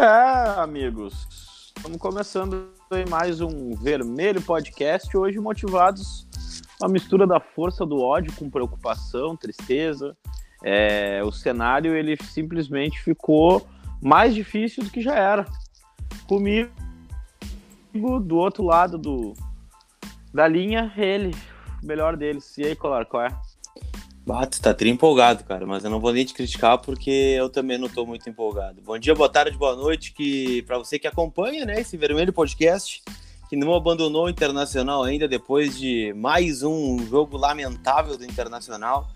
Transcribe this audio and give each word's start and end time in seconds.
É, 0.00 0.60
amigos, 0.60 1.26
estamos 1.76 1.98
começando 1.98 2.70
mais 3.10 3.40
um 3.40 3.74
Vermelho 3.74 4.40
Podcast, 4.40 5.16
hoje 5.16 5.40
motivados 5.40 6.24
uma 6.80 6.88
mistura 6.88 7.26
da 7.26 7.40
força 7.40 7.84
do 7.84 7.98
ódio 8.00 8.32
com 8.36 8.48
preocupação, 8.48 9.36
tristeza. 9.36 10.16
É, 10.62 11.20
o 11.24 11.32
cenário 11.32 11.96
ele 11.96 12.16
simplesmente 12.16 13.02
ficou 13.02 13.66
mais 14.00 14.36
difícil 14.36 14.84
do 14.84 14.90
que 14.90 15.00
já 15.00 15.16
era. 15.16 15.44
Comigo, 16.28 16.70
do 18.22 18.36
outro 18.36 18.62
lado 18.62 18.96
do, 18.96 19.34
da 20.32 20.46
linha, 20.46 20.92
ele, 20.96 21.34
o 21.82 21.86
melhor 21.86 22.16
deles. 22.16 22.56
E 22.56 22.64
aí, 22.64 22.76
Colar, 22.76 23.04
qual 23.04 23.24
é? 23.24 23.47
Tu 24.50 24.60
tá 24.60 24.74
tri 24.74 24.90
empolgado, 24.90 25.42
cara, 25.42 25.64
mas 25.66 25.84
eu 25.84 25.90
não 25.90 25.98
vou 25.98 26.12
nem 26.12 26.22
te 26.22 26.34
criticar 26.34 26.76
porque 26.76 27.10
eu 27.10 27.48
também 27.48 27.78
não 27.78 27.88
tô 27.88 28.04
muito 28.04 28.28
empolgado. 28.28 28.82
Bom 28.82 28.98
dia, 28.98 29.14
boa 29.14 29.28
tarde, 29.28 29.56
boa 29.56 29.74
noite, 29.74 30.12
que 30.12 30.60
para 30.62 30.76
você 30.76 30.98
que 30.98 31.06
acompanha, 31.06 31.64
né, 31.64 31.80
esse 31.80 31.96
Vermelho 31.96 32.30
Podcast, 32.30 33.02
que 33.48 33.56
não 33.56 33.74
abandonou 33.74 34.26
o 34.26 34.28
Internacional 34.28 35.02
ainda 35.02 35.26
depois 35.26 35.78
de 35.78 36.12
mais 36.12 36.62
um 36.62 36.98
jogo 37.06 37.38
lamentável 37.38 38.18
do 38.18 38.24
Internacional, 38.24 39.08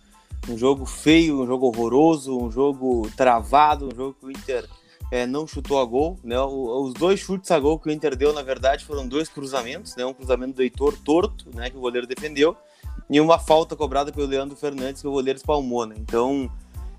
um 0.49 0.57
jogo 0.57 0.87
feio, 0.87 1.43
um 1.43 1.47
jogo 1.47 1.67
horroroso, 1.67 2.35
um 2.35 2.51
jogo 2.51 3.07
travado, 3.15 3.89
um 3.93 3.95
jogo 3.95 4.17
que 4.19 4.25
o 4.25 4.31
Inter 4.31 4.67
é, 5.11 5.27
não 5.27 5.47
chutou 5.47 5.79
a 5.79 5.85
gol, 5.85 6.19
né? 6.25 6.41
os 6.41 6.95
dois 6.95 7.21
chutes 7.21 7.51
a 7.51 7.61
gol 7.61 7.79
que 7.79 7.91
o 7.91 7.93
Inter 7.93 8.17
deu, 8.17 8.33
na 8.33 8.41
verdade, 8.41 8.83
foram 8.87 9.07
dois 9.07 9.29
cruzamentos, 9.29 9.95
né? 9.95 10.07
Um 10.07 10.15
cruzamento 10.15 10.55
do 10.55 10.63
Heitor 10.63 10.97
torto, 10.97 11.51
né, 11.55 11.69
que 11.69 11.77
o 11.77 11.81
goleiro 11.81 12.07
defendeu, 12.07 12.57
e 13.13 13.21
uma 13.21 13.39
falta 13.39 13.77
cobrada 13.77 14.11
pelo 14.11 14.27
Leandro 14.27 14.57
Fernandes, 14.57 15.03
que 15.03 15.07
o 15.07 15.13
goleiro 15.13 15.37
espalmou, 15.37 15.85
né? 15.85 15.95
Então, 15.99 16.51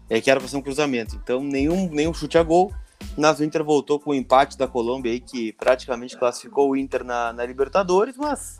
é 0.07 0.21
que 0.21 0.29
era 0.29 0.39
para 0.39 0.47
ser 0.47 0.57
um 0.57 0.61
cruzamento. 0.61 1.15
Então, 1.15 1.43
nenhum, 1.43 1.89
nenhum 1.89 2.13
chute 2.13 2.37
a 2.37 2.43
gol. 2.43 2.71
Mas 3.17 3.39
o 3.39 3.43
Inter 3.43 3.63
voltou 3.63 3.99
com 3.99 4.11
o 4.11 4.13
empate 4.13 4.55
da 4.55 4.67
Colômbia 4.67 5.11
aí, 5.11 5.19
que 5.19 5.53
praticamente 5.53 6.15
classificou 6.15 6.69
o 6.69 6.77
Inter 6.77 7.03
na, 7.03 7.33
na 7.33 7.43
Libertadores, 7.43 8.15
mas 8.15 8.57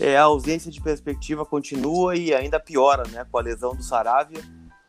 é, 0.00 0.16
a 0.16 0.22
ausência 0.22 0.70
de 0.70 0.80
perspectiva 0.80 1.44
continua 1.44 2.16
e 2.16 2.32
ainda 2.32 2.58
piora, 2.58 3.06
né? 3.08 3.26
Com 3.30 3.38
a 3.38 3.42
lesão 3.42 3.76
do 3.76 3.82
Saravia, 3.82 4.42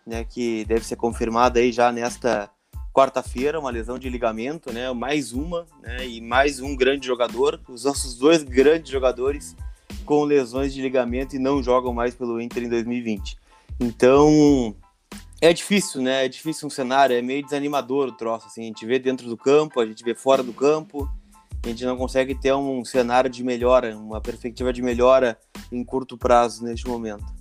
né? 0.08 0.24
Que 0.24 0.64
deve 0.64 0.86
ser 0.86 0.96
confirmada 0.96 1.60
aí 1.60 1.74
já 1.74 1.92
nesta 1.92 2.50
quarta-feira, 2.94 3.60
uma 3.60 3.70
lesão 3.70 4.00
de 4.00 4.10
ligamento, 4.10 4.72
né? 4.72 4.90
Mais 4.94 5.34
uma, 5.34 5.66
né? 5.82 6.08
E 6.08 6.22
mais 6.22 6.62
um 6.62 6.78
grande 6.78 7.06
jogador. 7.06 7.60
Os 7.68 7.84
nossos 7.84 8.18
dois 8.18 8.42
grandes 8.42 8.90
jogadores 8.90 9.54
com 10.06 10.24
lesões 10.24 10.74
de 10.74 10.82
ligamento 10.82 11.36
e 11.36 11.40
não 11.40 11.62
jogam 11.62 11.94
mais 11.94 12.14
pelo 12.14 12.42
Inter 12.42 12.64
em 12.64 12.70
2020. 12.70 13.38
Então, 13.80 14.76
é 15.42 15.52
difícil, 15.52 16.02
né? 16.02 16.26
É 16.26 16.28
difícil 16.28 16.68
um 16.68 16.70
cenário, 16.70 17.16
é 17.16 17.22
meio 17.22 17.44
desanimador 17.44 18.10
o 18.10 18.12
troço, 18.12 18.48
assim. 18.48 18.62
A 18.62 18.66
gente 18.66 18.86
vê 18.86 18.98
dentro 19.00 19.28
do 19.28 19.38
campo, 19.38 19.80
a 19.80 19.86
gente 19.86 20.04
vê 20.04 20.16
fora 20.16 20.42
do 20.42 20.54
campo, 20.54 21.10
a 21.64 21.68
gente 21.68 21.84
não 21.84 21.98
consegue 21.98 22.36
ter 22.36 22.54
um 22.54 22.86
cenário 22.86 23.30
de 23.30 23.44
melhora, 23.44 23.98
uma 23.98 24.22
perspectiva 24.22 24.72
de 24.72 24.82
melhora 24.82 25.38
em 25.72 25.84
curto 25.84 26.18
prazo 26.18 26.64
neste 26.64 26.88
momento. 26.88 27.35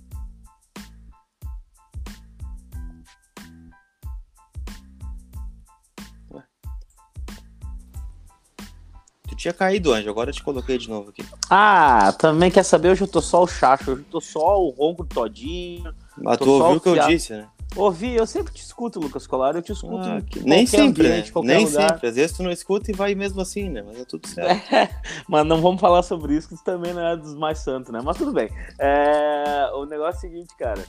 Tinha 9.35 9.53
caído, 9.53 9.93
Anjo. 9.93 10.09
Agora 10.09 10.29
eu 10.29 10.33
te 10.33 10.43
coloquei 10.43 10.77
de 10.77 10.89
novo 10.89 11.09
aqui. 11.09 11.23
Ah, 11.49 12.13
também 12.17 12.49
quer 12.49 12.63
saber? 12.63 12.89
Hoje 12.89 13.01
eu 13.01 13.07
tô 13.07 13.21
só 13.21 13.43
o 13.43 13.47
chacho. 13.47 13.91
Hoje 13.91 14.01
eu 14.01 14.11
tô 14.11 14.21
só 14.21 14.61
o 14.61 14.69
ronco 14.69 15.05
todinho. 15.05 15.93
Mas 16.17 16.37
tu 16.37 16.49
ouviu 16.49 16.77
o 16.77 16.81
que 16.81 16.89
eu 16.89 17.07
disse, 17.07 17.33
né? 17.33 17.47
Ouvi, 17.75 18.15
eu 18.15 18.25
sempre 18.25 18.53
te 18.53 18.61
escuto, 18.61 19.01
Lucas 19.01 19.27
Colar, 19.27 19.53
eu 19.55 19.61
te 19.61 19.73
escuto 19.73 20.07
ah, 20.07 20.21
Nem 20.43 20.65
sempre, 20.65 21.07
ambiente, 21.07 21.33
né? 21.35 21.41
Nem 21.43 21.65
lugar. 21.65 21.89
sempre. 21.89 22.07
Às 22.07 22.15
vezes 22.15 22.37
tu 22.37 22.41
não 22.41 22.51
escuta 22.51 22.89
e 22.89 22.93
vai 22.93 23.13
mesmo 23.15 23.41
assim, 23.41 23.69
né? 23.69 23.83
Mas 23.85 23.99
é 23.99 24.05
tudo 24.05 24.27
certo. 24.27 24.65
É, 24.73 24.89
mas 25.27 25.45
não 25.45 25.61
vamos 25.61 25.81
falar 25.81 26.01
sobre 26.01 26.35
isso, 26.35 26.47
que 26.47 26.53
isso 26.53 26.63
também 26.63 26.93
não 26.93 27.05
é 27.05 27.17
dos 27.17 27.35
mais 27.35 27.59
santos, 27.59 27.91
né? 27.91 27.99
Mas 28.03 28.17
tudo 28.17 28.31
bem. 28.31 28.49
É, 28.79 29.69
o 29.73 29.85
negócio 29.85 30.25
é 30.25 30.29
o 30.29 30.31
seguinte, 30.31 30.55
cara. 30.57 30.83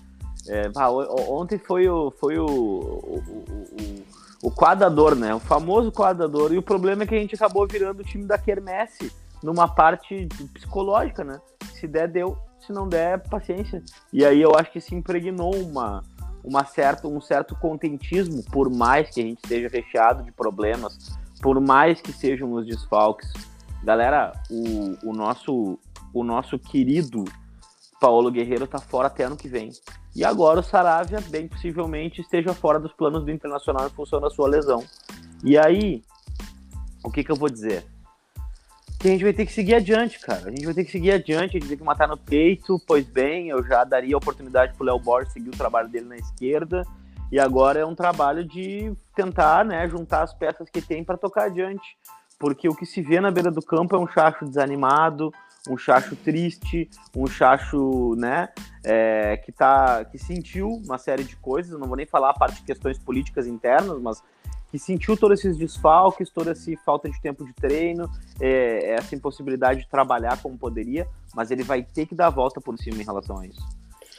É, 0.49 0.71
ontem 1.29 1.59
foi 1.59 1.89
o, 1.89 2.13
foi 2.13 2.39
o, 2.39 2.47
o, 2.47 3.19
o, 3.19 3.75
o 4.43 4.51
quadrador, 4.51 5.15
né? 5.15 5.35
O 5.35 5.41
famoso 5.41 5.91
quadrador. 5.91 6.53
E 6.53 6.59
o 6.59 6.63
problema 6.63 7.03
é 7.03 7.07
que 7.07 7.15
a 7.15 7.19
gente 7.19 7.35
acabou 7.35 7.67
virando 7.67 8.01
o 8.01 8.05
time 8.05 8.25
da 8.25 8.39
Kermesse 8.39 9.13
numa 9.43 9.69
parte 9.69 10.29
psicológica, 10.53 11.25
né? 11.25 11.41
Se 11.75 11.87
der, 11.87 12.09
deu. 12.09 12.37
Se 12.61 12.73
não 12.73 12.89
der, 12.89 13.29
paciência. 13.29 13.83
E 14.13 14.25
aí 14.25 14.41
eu 14.41 14.57
acho 14.57 14.73
que 14.73 14.81
se 14.81 14.95
impregnou 14.95 15.55
uma, 15.55 16.03
uma 16.43 16.65
certa, 16.65 17.07
um 17.07 17.21
certo 17.21 17.55
contentismo, 17.57 18.43
por 18.51 18.69
mais 18.75 19.11
que 19.11 19.21
a 19.21 19.25
gente 19.25 19.39
esteja 19.43 19.69
recheado 19.69 20.25
de 20.25 20.33
problemas, 20.33 21.17
por 21.41 21.61
mais 21.61 22.01
que 22.01 22.13
sejam 22.13 22.53
os 22.53 22.67
desfalques. 22.67 23.33
Galera, 23.85 24.33
o, 24.51 25.11
o, 25.11 25.13
nosso, 25.13 25.79
o 26.13 26.25
nosso 26.25 26.59
querido 26.59 27.25
Paulo 28.01 28.31
Guerreiro 28.31 28.67
tá 28.67 28.79
fora 28.79 29.09
até 29.09 29.25
ano 29.25 29.37
que 29.37 29.49
vem. 29.49 29.71
E 30.15 30.25
agora 30.25 30.61
o 30.61 30.63
Saravia, 30.63 31.21
bem 31.29 31.49
possivelmente, 31.49 32.21
esteja 32.21 32.55
fora 32.55 32.79
dos 32.79 32.93
planos 32.93 33.25
do 33.25 33.31
Internacional 33.31 33.87
em 33.87 33.91
função 33.91 34.21
da 34.21 34.31
sua 34.31 34.49
lesão. 34.49 34.83
E 35.45 35.59
aí, 35.59 36.03
o 37.05 37.11
que, 37.11 37.23
que 37.23 37.31
eu 37.31 37.37
vou 37.37 37.49
dizer? 37.49 37.85
Que 38.99 39.09
a 39.09 39.11
gente 39.11 39.25
vai 39.25 39.33
ter 39.33 39.45
que 39.45 39.53
seguir 39.53 39.75
adiante, 39.75 40.19
cara. 40.19 40.47
A 40.47 40.51
gente 40.51 40.65
vai 40.65 40.75
ter 40.75 40.85
que 40.85 40.91
seguir 40.91 41.13
adiante, 41.13 41.57
a 41.57 41.61
gente 41.61 41.69
tem 41.69 41.77
que 41.77 41.85
matar 41.85 42.09
no 42.09 42.17
peito. 42.17 42.81
Pois 42.87 43.07
bem, 43.07 43.49
eu 43.49 43.63
já 43.63 43.85
daria 43.85 44.15
a 44.15 44.19
oportunidade 44.19 44.75
pro 44.75 44.87
Léo 44.87 44.99
Borges 44.99 45.33
seguir 45.33 45.51
o 45.51 45.57
trabalho 45.57 45.89
dele 45.89 46.07
na 46.07 46.17
esquerda. 46.17 46.83
E 47.31 47.39
agora 47.39 47.81
é 47.81 47.85
um 47.85 47.95
trabalho 47.95 48.45
de 48.45 48.93
tentar 49.15 49.65
né, 49.65 49.89
juntar 49.89 50.23
as 50.23 50.33
peças 50.33 50.71
que 50.71 50.81
tem 50.81 51.05
para 51.05 51.19
tocar 51.19 51.45
adiante. 51.45 51.97
Porque 52.39 52.69
o 52.69 52.75
que 52.75 52.87
se 52.87 53.03
vê 53.03 53.21
na 53.21 53.31
beira 53.31 53.51
do 53.51 53.63
campo 53.63 53.97
é 53.97 53.99
um 53.99 54.07
chacho 54.07 54.45
desanimado, 54.45 55.33
um 55.69 55.77
chacho 55.77 56.17
triste, 56.17 56.89
um 57.15 57.27
chacho, 57.27 58.15
né, 58.17 58.49
é, 58.85 59.37
que 59.39 59.53
tá, 59.53 60.05
que 60.05 60.19
sentiu 60.19 60.69
uma 60.85 60.99
série 60.99 61.25
de 61.25 61.37
coisas, 61.37 61.79
não 61.79 61.87
vou 61.87 61.97
nem 61.97 62.07
falar 62.07 62.31
a 62.31 62.35
parte 62.35 62.57
de 62.57 62.63
questões 62.63 62.99
políticas 62.99 63.47
internas, 63.47 64.01
mas 64.01 64.23
que 64.71 64.79
sentiu 64.79 65.17
todos 65.17 65.39
esses 65.39 65.57
desfalques, 65.57 66.31
toda 66.31 66.51
essa 66.51 66.71
falta 66.85 67.09
de 67.09 67.21
tempo 67.21 67.45
de 67.45 67.53
treino, 67.53 68.11
é, 68.41 68.95
essa 68.95 69.15
impossibilidade 69.15 69.81
de 69.81 69.89
trabalhar 69.89 70.41
como 70.43 70.59
poderia, 70.59 71.07
mas 71.35 71.51
ele 71.51 71.63
vai 71.63 71.83
ter 71.83 72.07
que 72.07 72.15
dar 72.15 72.27
a 72.27 72.31
volta 72.31 72.61
por 72.61 72.77
cima 72.79 73.01
em 73.01 73.05
relação 73.05 73.39
a 73.39 73.47
isso. 73.47 73.63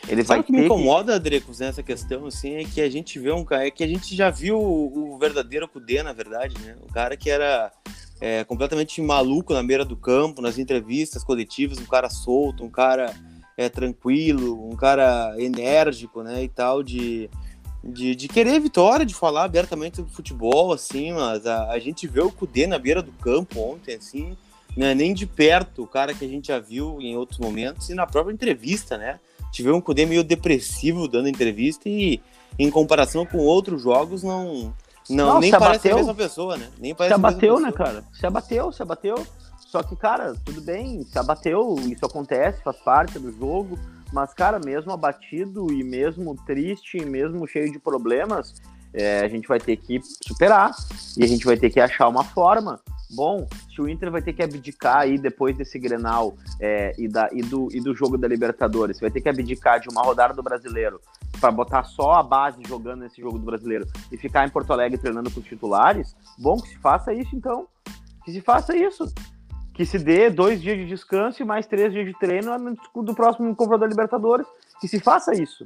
Ele 0.08 0.24
Sabe 0.24 0.42
o 0.42 0.44
que 0.44 0.52
me 0.52 0.66
incomoda, 0.66 1.14
que... 1.14 1.20
Drecos, 1.20 1.60
nessa 1.60 1.84
questão, 1.84 2.28
assim, 2.28 2.56
é 2.56 2.64
que 2.64 2.80
a 2.82 2.90
gente 2.90 3.20
vê 3.20 3.32
um 3.32 3.44
cara, 3.44 3.68
é 3.68 3.72
que 3.72 3.84
a 3.84 3.88
gente 3.88 4.16
já 4.16 4.30
viu 4.30 4.58
o, 4.58 5.16
o 5.16 5.18
verdadeiro 5.18 5.68
Kudê, 5.68 6.02
na 6.02 6.14
verdade, 6.14 6.58
né? 6.62 6.76
O 6.82 6.94
cara 6.94 7.18
que 7.18 7.30
era 7.30 7.72
é, 8.20 8.44
completamente 8.44 9.02
maluco 9.02 9.54
na 9.54 9.64
beira 9.64 9.86
do 9.86 9.96
campo, 9.96 10.42
nas 10.42 10.58
entrevistas 10.58 11.24
coletivas, 11.24 11.78
um 11.78 11.86
cara 11.86 12.10
solto, 12.10 12.64
um 12.64 12.70
cara 12.70 13.14
é, 13.56 13.70
tranquilo, 13.70 14.68
um 14.70 14.76
cara 14.76 15.36
enérgico, 15.38 16.24
né, 16.24 16.44
e 16.44 16.50
tal, 16.50 16.84
de, 16.84 17.30
de, 17.84 18.16
de, 18.16 18.28
querer 18.28 18.60
vitória, 18.60 19.06
de 19.06 19.14
falar 19.14 19.44
abertamente 19.44 19.98
sobre 19.98 20.12
futebol, 20.12 20.72
assim, 20.72 21.12
mas 21.12 21.46
a, 21.46 21.72
a 21.72 21.80
gente 21.80 22.08
vê 22.08 22.22
o 22.22 22.32
Cudê 22.32 22.68
na 22.68 22.78
beira 22.78 23.02
do 23.02 23.12
campo 23.14 23.60
ontem, 23.60 23.96
assim, 23.96 24.38
né, 24.76 24.94
nem 24.94 25.14
de 25.14 25.26
perto 25.26 25.84
o 25.84 25.88
cara 25.88 26.14
que 26.14 26.26
a 26.26 26.28
gente 26.28 26.48
já 26.48 26.60
viu 26.60 27.00
em 27.02 27.16
outros 27.16 27.40
momentos, 27.40 27.90
e 27.90 27.96
na 27.96 28.06
própria 28.06 28.34
entrevista, 28.34 28.98
né, 28.98 29.20
tive 29.52 29.72
um 29.72 29.82
Cudê 29.82 30.06
meio 30.06 30.24
depressivo 30.24 31.08
dando 31.08 31.30
entrevista 31.30 31.90
e 31.90 32.22
em 32.60 32.70
comparação 32.70 33.26
com 33.26 33.38
outros 33.38 33.82
jogos 33.82 34.24
não 34.24 34.74
não, 35.10 35.34
não 35.34 35.40
nem 35.40 35.52
parece 35.52 35.68
abateu, 35.68 35.94
a 35.94 35.98
mesma 35.98 36.16
pessoa, 36.16 36.58
né? 36.58 36.70
Nem 36.80 36.94
parece 36.94 37.14
se 37.14 37.20
abateu, 37.20 37.60
né, 37.60 37.72
cara? 37.72 38.04
Se 38.14 38.26
abateu, 38.26 38.72
se 38.72 38.82
abateu. 38.82 39.28
Só 39.60 39.84
que, 39.84 39.96
cara, 39.96 40.34
tudo 40.46 40.62
bem, 40.62 41.04
se 41.04 41.18
abateu, 41.20 41.76
isso 41.80 42.06
acontece, 42.06 42.64
faz 42.64 42.78
parte 42.78 43.20
do 43.20 43.32
jogo. 43.32 43.78
Mas, 44.14 44.34
cara, 44.34 44.60
mesmo 44.60 44.92
abatido 44.92 45.72
e 45.72 45.84
mesmo 45.84 46.36
triste, 46.46 46.98
e 46.98 47.06
mesmo 47.06 47.46
cheio 47.46 47.72
de 47.72 47.78
problemas, 47.78 48.54
é, 48.94 49.20
a 49.20 49.28
gente 49.28 49.48
vai 49.48 49.60
ter 49.60 49.76
que 49.78 50.00
superar. 50.26 50.72
E 51.18 51.24
a 51.24 51.28
gente 51.28 51.46
vai 51.46 51.58
ter 51.58 51.70
que 51.70 51.80
achar 51.80 52.08
uma 52.08 52.24
forma 52.24 52.80
bom, 53.10 53.48
se 53.74 53.82
o 53.82 53.90
Inter 53.90 54.12
vai 54.12 54.22
ter 54.22 54.34
que 54.34 54.44
abdicar 54.44 55.00
aí 55.00 55.18
depois 55.18 55.56
desse 55.56 55.80
Grenal 55.80 56.36
é, 56.60 56.94
e, 56.98 57.08
da, 57.08 57.30
e, 57.32 57.42
do, 57.42 57.68
e 57.72 57.80
do 57.80 57.96
jogo 57.96 58.18
da 58.18 58.28
Libertadores, 58.28 59.00
vai 59.00 59.10
ter 59.10 59.22
que 59.22 59.30
abdicar 59.30 59.80
de 59.80 59.90
uma 59.90 60.02
rodada 60.02 60.34
do 60.34 60.44
Brasileiro 60.44 61.00
para 61.40 61.52
botar 61.52 61.84
só 61.84 62.14
a 62.14 62.24
base 62.24 62.62
jogando 62.68 63.02
nesse 63.02 63.22
jogo 63.22 63.38
do 63.38 63.46
Brasileiro 63.46 63.88
e 64.12 64.18
ficar 64.18 64.46
em 64.46 64.50
Porto 64.50 64.74
Alegre 64.74 64.98
treinando 64.98 65.32
com 65.32 65.40
os 65.40 65.46
titulares, 65.46 66.16
bom 66.38 66.58
que 66.58 66.70
se 66.70 66.78
faça 66.78 67.14
isso 67.14 67.36
então. 67.36 67.68
Que 68.26 68.32
se 68.32 68.42
faça 68.42 68.76
isso. 68.76 69.06
Que 69.74 69.86
se 69.86 70.00
dê 70.00 70.30
dois 70.30 70.60
dias 70.62 70.78
de 70.78 70.86
descanso 70.88 71.42
e 71.42 71.46
mais 71.46 71.66
três 71.68 71.94
dias 71.94 72.06
de 72.06 72.14
treino 72.20 72.52
do 72.96 73.14
próximo 73.14 73.56
confronto 73.56 73.80
da 73.80 73.88
Libertadores. 73.88 74.46
Que 74.82 74.88
se 74.88 75.00
faça 75.00 75.34
isso. 75.34 75.66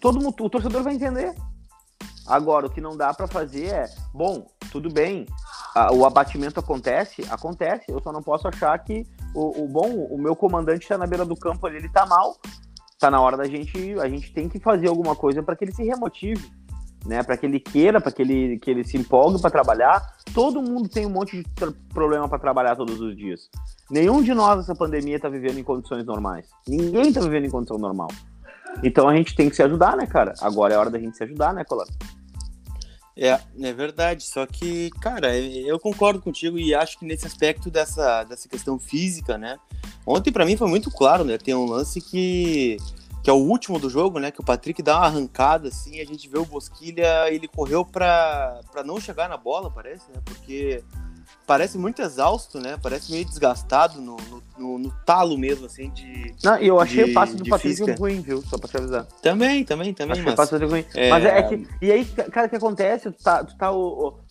Todo 0.00 0.20
mundo, 0.20 0.34
o 0.40 0.50
torcedor 0.50 0.82
vai 0.82 0.94
entender. 0.94 1.34
Agora, 2.26 2.66
o 2.66 2.70
que 2.70 2.80
não 2.80 2.96
dá 2.96 3.12
para 3.12 3.26
fazer 3.26 3.66
é, 3.66 3.86
bom, 4.12 4.46
tudo 4.70 4.92
bem, 4.92 5.26
o 5.92 6.04
abatimento 6.04 6.60
acontece, 6.60 7.22
acontece. 7.30 7.84
Eu 7.88 8.00
só 8.02 8.12
não 8.12 8.22
posso 8.22 8.48
achar 8.48 8.78
que 8.78 9.06
o, 9.34 9.64
o 9.64 9.68
bom, 9.68 9.88
o 9.88 10.18
meu 10.18 10.34
comandante 10.34 10.82
está 10.82 10.98
na 10.98 11.06
beira 11.06 11.24
do 11.24 11.36
campo 11.36 11.66
ali, 11.66 11.76
ele 11.76 11.88
tá 11.88 12.04
mal. 12.06 12.36
Tá 12.98 13.10
na 13.10 13.20
hora 13.20 13.36
da 13.36 13.44
gente, 13.44 13.94
a 14.00 14.08
gente 14.08 14.32
tem 14.32 14.48
que 14.48 14.58
fazer 14.58 14.88
alguma 14.88 15.14
coisa 15.14 15.42
para 15.42 15.54
que 15.54 15.64
ele 15.64 15.72
se 15.72 15.84
remotive. 15.84 16.50
né? 17.06 17.22
Para 17.22 17.36
que 17.36 17.46
ele 17.46 17.60
queira, 17.60 18.00
para 18.00 18.10
que 18.10 18.22
ele, 18.22 18.58
que 18.58 18.70
ele 18.70 18.84
se 18.84 18.96
empolgue 18.96 19.40
para 19.40 19.50
trabalhar. 19.50 20.16
Todo 20.34 20.60
mundo 20.60 20.88
tem 20.88 21.06
um 21.06 21.10
monte 21.10 21.42
de 21.42 21.48
problema 21.94 22.28
para 22.28 22.38
trabalhar 22.38 22.76
todos 22.76 23.00
os 23.00 23.16
dias. 23.16 23.48
Nenhum 23.90 24.22
de 24.22 24.34
nós 24.34 24.58
nessa 24.58 24.74
pandemia 24.74 25.16
está 25.16 25.28
vivendo 25.28 25.58
em 25.58 25.64
condições 25.64 26.04
normais. 26.04 26.48
Ninguém 26.66 27.08
está 27.08 27.20
vivendo 27.20 27.46
em 27.46 27.50
condição 27.50 27.78
normal. 27.78 28.08
Então 28.82 29.08
a 29.08 29.16
gente 29.16 29.34
tem 29.34 29.48
que 29.48 29.56
se 29.56 29.62
ajudar, 29.62 29.96
né, 29.96 30.06
cara? 30.06 30.34
Agora 30.40 30.74
é 30.74 30.76
hora 30.76 30.90
da 30.90 30.98
gente 30.98 31.16
se 31.16 31.24
ajudar, 31.24 31.54
né, 31.54 31.64
Colano? 31.64 31.90
É, 33.18 33.40
é 33.60 33.72
verdade. 33.72 34.22
Só 34.22 34.46
que, 34.46 34.90
cara, 35.00 35.36
eu 35.36 35.78
concordo 35.80 36.22
contigo 36.22 36.56
e 36.56 36.72
acho 36.72 36.98
que 36.98 37.04
nesse 37.04 37.26
aspecto 37.26 37.68
dessa, 37.68 38.22
dessa 38.22 38.48
questão 38.48 38.78
física, 38.78 39.36
né? 39.36 39.58
Ontem 40.06 40.30
para 40.30 40.46
mim 40.46 40.56
foi 40.56 40.68
muito 40.68 40.90
claro, 40.90 41.24
né? 41.24 41.36
Tem 41.36 41.54
um 41.54 41.66
lance 41.66 42.00
que 42.00 42.76
que 43.22 43.28
é 43.28 43.32
o 43.32 43.36
último 43.36 43.78
do 43.78 43.90
jogo, 43.90 44.20
né? 44.20 44.30
Que 44.30 44.40
o 44.40 44.44
Patrick 44.44 44.80
dá 44.80 44.96
uma 44.96 45.06
arrancada, 45.06 45.68
assim, 45.68 46.00
a 46.00 46.04
gente 46.04 46.28
vê 46.28 46.38
o 46.38 46.46
Bosquilha, 46.46 47.28
ele 47.28 47.48
correu 47.48 47.84
para 47.84 48.62
não 48.86 49.00
chegar 49.00 49.28
na 49.28 49.36
bola, 49.36 49.70
parece, 49.70 50.10
né? 50.10 50.20
Porque 50.24 50.82
parece 51.46 51.78
muito 51.78 52.02
exausto, 52.02 52.60
né? 52.60 52.78
Parece 52.82 53.10
meio 53.10 53.24
desgastado 53.24 54.00
no, 54.00 54.16
no, 54.16 54.42
no, 54.58 54.78
no 54.78 54.90
talo 55.04 55.38
mesmo, 55.38 55.66
assim, 55.66 55.90
de. 55.90 56.34
Não, 56.44 56.56
eu 56.56 56.80
achei 56.80 57.04
de, 57.04 57.10
o 57.10 57.14
passe 57.14 57.36
do 57.36 57.44
Patrick 57.48 57.76
física. 57.76 57.96
ruim, 57.98 58.20
viu? 58.20 58.42
Só 58.42 58.58
pra 58.58 58.68
te 58.68 58.76
avisar. 58.76 59.06
Também, 59.22 59.64
também, 59.64 59.94
também. 59.94 60.12
Achei 60.12 60.24
mas... 60.24 60.34
o 60.34 60.36
passe 60.36 60.58
do 60.58 60.68
ruim. 60.68 60.84
É... 60.94 61.10
Mas 61.10 61.24
é, 61.24 61.38
é, 61.38 61.42
que. 61.42 61.68
E 61.80 61.90
aí, 61.90 62.04
cara, 62.04 62.46
o 62.46 62.50
que 62.50 62.56
acontece? 62.56 63.10
Tu 63.10 63.22
tá. 63.22 63.44
Tu, 63.44 63.56
tá, 63.56 63.70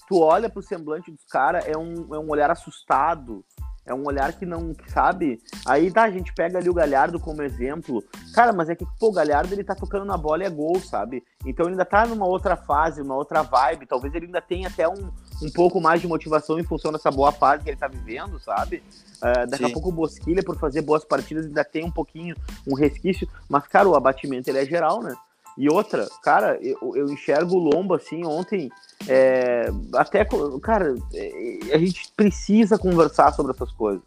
tu 0.08 0.20
olha 0.20 0.50
pro 0.50 0.62
semblante 0.62 1.12
dos 1.12 1.26
caras, 1.26 1.66
é 1.68 1.78
um, 1.78 2.16
é 2.16 2.20
um 2.20 2.30
olhar 2.30 2.50
assustado 2.50 3.44
é 3.88 3.94
um 3.94 4.06
olhar 4.06 4.34
que 4.34 4.46
não, 4.46 4.76
sabe? 4.88 5.42
Aí 5.66 5.90
tá, 5.90 6.04
a 6.04 6.12
gente 6.12 6.34
pega 6.34 6.58
ali 6.58 6.70
o 6.70 6.74
Galhardo 6.74 7.20
como 7.20 7.42
exemplo. 7.42 8.04
Cara, 8.34 8.52
mas 8.52 8.70
é 8.70 8.76
que, 8.76 8.86
pô, 9.00 9.08
o 9.08 9.14
Galhardo 9.14 9.54
ele 9.54 9.64
tá 9.64 9.74
tocando 9.74 10.06
na 10.06 10.18
bola 10.18 10.44
e 10.44 10.46
é 10.46 10.50
gol, 10.50 10.80
sabe? 10.80 11.24
Então 11.46 11.66
ele 11.66 11.74
ainda 11.74 11.86
tá 11.86 12.06
numa 12.06 12.26
outra 12.26 12.58
fase, 12.58 13.02
uma 13.02 13.16
outra 13.16 13.42
vibe. 13.42 13.88
Talvez 13.88 14.14
ele 14.14 14.26
ainda 14.26 14.42
tenha 14.42 14.68
até 14.68 14.88
um, 14.88 15.10
um 15.42 15.50
pouco 15.54 15.80
mais 15.80 16.02
de 16.02 16.08
motivação 16.08 16.60
em 16.60 16.64
função 16.64 16.92
dessa 16.92 17.10
boa 17.10 17.32
fase 17.32 17.64
que 17.64 17.70
ele 17.70 17.78
tá 17.78 17.88
vivendo, 17.88 18.38
sabe? 18.40 18.84
Uh, 19.18 19.48
daqui 19.50 19.66
Sim. 19.66 19.72
a 19.72 19.74
pouco 19.74 19.90
o 19.90 19.94
Bosquilha, 19.94 20.44
por 20.44 20.60
fazer 20.60 20.82
boas 20.82 21.06
partidas, 21.06 21.46
ainda 21.46 21.64
tem 21.64 21.86
um 21.86 21.92
pouquinho, 21.92 22.36
um 22.68 22.76
resquício. 22.76 23.28
Mas, 23.48 23.68
cara, 23.68 23.88
o 23.88 23.96
abatimento 23.96 24.50
ele 24.50 24.60
é 24.60 24.66
geral, 24.66 25.02
né? 25.02 25.16
E 25.58 25.68
outra, 25.70 26.08
cara, 26.22 26.60
eu, 26.62 26.96
eu 26.96 27.10
enxergo 27.10 27.56
o 27.56 27.60
Lombo 27.60 27.96
assim 27.96 28.24
ontem. 28.24 28.70
É, 29.08 29.66
até, 29.96 30.24
cara, 30.62 30.96
é, 31.14 31.60
a 31.74 31.78
gente 31.80 32.12
precisa 32.16 32.78
conversar 32.78 33.34
sobre 33.34 33.54
essas 33.54 33.72
coisas. 33.72 34.04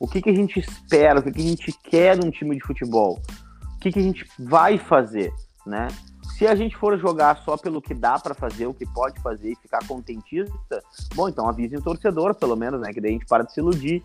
O 0.00 0.08
que, 0.08 0.22
que 0.22 0.30
a 0.30 0.34
gente 0.34 0.58
espera, 0.58 1.20
o 1.20 1.22
que, 1.22 1.30
que 1.30 1.40
a 1.40 1.44
gente 1.44 1.72
quer 1.84 2.18
de 2.18 2.26
um 2.26 2.30
time 2.30 2.56
de 2.56 2.62
futebol? 2.62 3.20
O 3.76 3.78
que, 3.78 3.92
que 3.92 3.98
a 3.98 4.02
gente 4.02 4.26
vai 4.38 4.78
fazer, 4.78 5.32
né? 5.66 5.88
Se 6.38 6.46
a 6.46 6.54
gente 6.54 6.76
for 6.76 6.98
jogar 6.98 7.36
só 7.44 7.56
pelo 7.56 7.80
que 7.80 7.94
dá 7.94 8.18
para 8.18 8.34
fazer, 8.34 8.66
o 8.66 8.74
que 8.74 8.86
pode 8.86 9.20
fazer 9.20 9.52
e 9.52 9.56
ficar 9.56 9.86
contentista, 9.86 10.82
bom, 11.14 11.28
então 11.28 11.48
avise 11.48 11.76
o 11.76 11.82
torcedor, 11.82 12.34
pelo 12.34 12.56
menos, 12.56 12.80
né? 12.80 12.92
Que 12.92 13.00
daí 13.00 13.10
a 13.10 13.12
gente 13.12 13.26
para 13.26 13.44
de 13.44 13.52
se 13.52 13.60
iludir. 13.60 14.02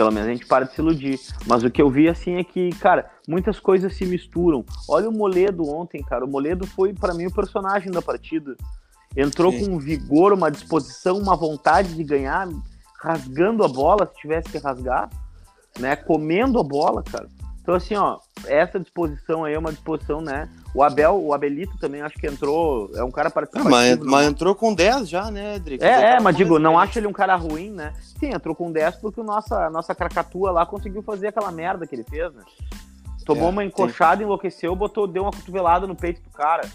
Pelo 0.00 0.12
menos 0.12 0.30
a 0.30 0.32
gente 0.32 0.46
para 0.46 0.64
de 0.64 0.72
se 0.72 0.80
iludir. 0.80 1.20
Mas 1.46 1.62
o 1.62 1.70
que 1.70 1.82
eu 1.82 1.90
vi, 1.90 2.08
assim, 2.08 2.36
é 2.36 2.42
que, 2.42 2.70
cara, 2.76 3.10
muitas 3.28 3.60
coisas 3.60 3.94
se 3.94 4.06
misturam. 4.06 4.64
Olha 4.88 5.10
o 5.10 5.12
Moledo 5.12 5.68
ontem, 5.68 6.02
cara. 6.02 6.24
O 6.24 6.26
Moledo 6.26 6.66
foi, 6.66 6.94
para 6.94 7.12
mim, 7.12 7.26
o 7.26 7.30
personagem 7.30 7.92
da 7.92 8.00
partida. 8.00 8.56
Entrou 9.14 9.52
Sim. 9.52 9.66
com 9.66 9.74
um 9.74 9.78
vigor, 9.78 10.32
uma 10.32 10.50
disposição, 10.50 11.18
uma 11.18 11.36
vontade 11.36 11.92
de 11.94 12.02
ganhar, 12.02 12.48
rasgando 12.98 13.62
a 13.62 13.68
bola, 13.68 14.06
se 14.06 14.22
tivesse 14.22 14.48
que 14.48 14.56
rasgar, 14.56 15.10
né? 15.78 15.94
Comendo 15.96 16.58
a 16.58 16.62
bola, 16.62 17.02
cara. 17.02 17.28
Então, 17.70 17.76
assim, 17.76 17.94
ó, 17.94 18.18
essa 18.48 18.80
disposição 18.80 19.44
aí 19.44 19.54
é 19.54 19.58
uma 19.58 19.70
disposição, 19.70 20.20
né? 20.20 20.48
O 20.74 20.82
Abel, 20.82 21.22
o 21.22 21.32
Abelito 21.32 21.78
também 21.78 22.02
acho 22.02 22.18
que 22.18 22.26
entrou, 22.26 22.90
é 22.96 23.04
um 23.04 23.12
cara 23.12 23.30
participativo. 23.30 23.72
Ah, 23.72 23.78
mas, 23.78 23.98
mas, 24.00 24.26
entrou 24.26 24.56
com 24.56 24.74
10 24.74 25.08
já, 25.08 25.30
né, 25.30 25.56
Drick? 25.60 25.84
É, 25.84 26.16
é 26.16 26.20
mas 26.20 26.36
digo, 26.36 26.58
não 26.58 26.76
acho 26.76 26.98
ele 26.98 27.06
um 27.06 27.12
cara 27.12 27.36
ruim, 27.36 27.70
né? 27.70 27.92
Sim, 28.18 28.34
entrou 28.34 28.56
com 28.56 28.72
10 28.72 28.96
porque 28.96 29.20
o 29.20 29.24
nossa, 29.24 29.66
a 29.66 29.70
nossa 29.70 29.94
cracatua 29.94 30.50
lá 30.50 30.66
conseguiu 30.66 31.00
fazer 31.00 31.28
aquela 31.28 31.52
merda 31.52 31.86
que 31.86 31.94
ele 31.94 32.02
fez, 32.02 32.34
né? 32.34 32.42
Tomou 33.24 33.46
é, 33.46 33.50
uma 33.50 33.64
encoxada, 33.64 34.16
tem... 34.16 34.26
enlouqueceu, 34.26 34.74
botou, 34.74 35.06
deu 35.06 35.22
uma 35.22 35.30
cotovelada 35.30 35.86
no 35.86 35.94
peito 35.94 36.20
do 36.22 36.30
cara. 36.30 36.68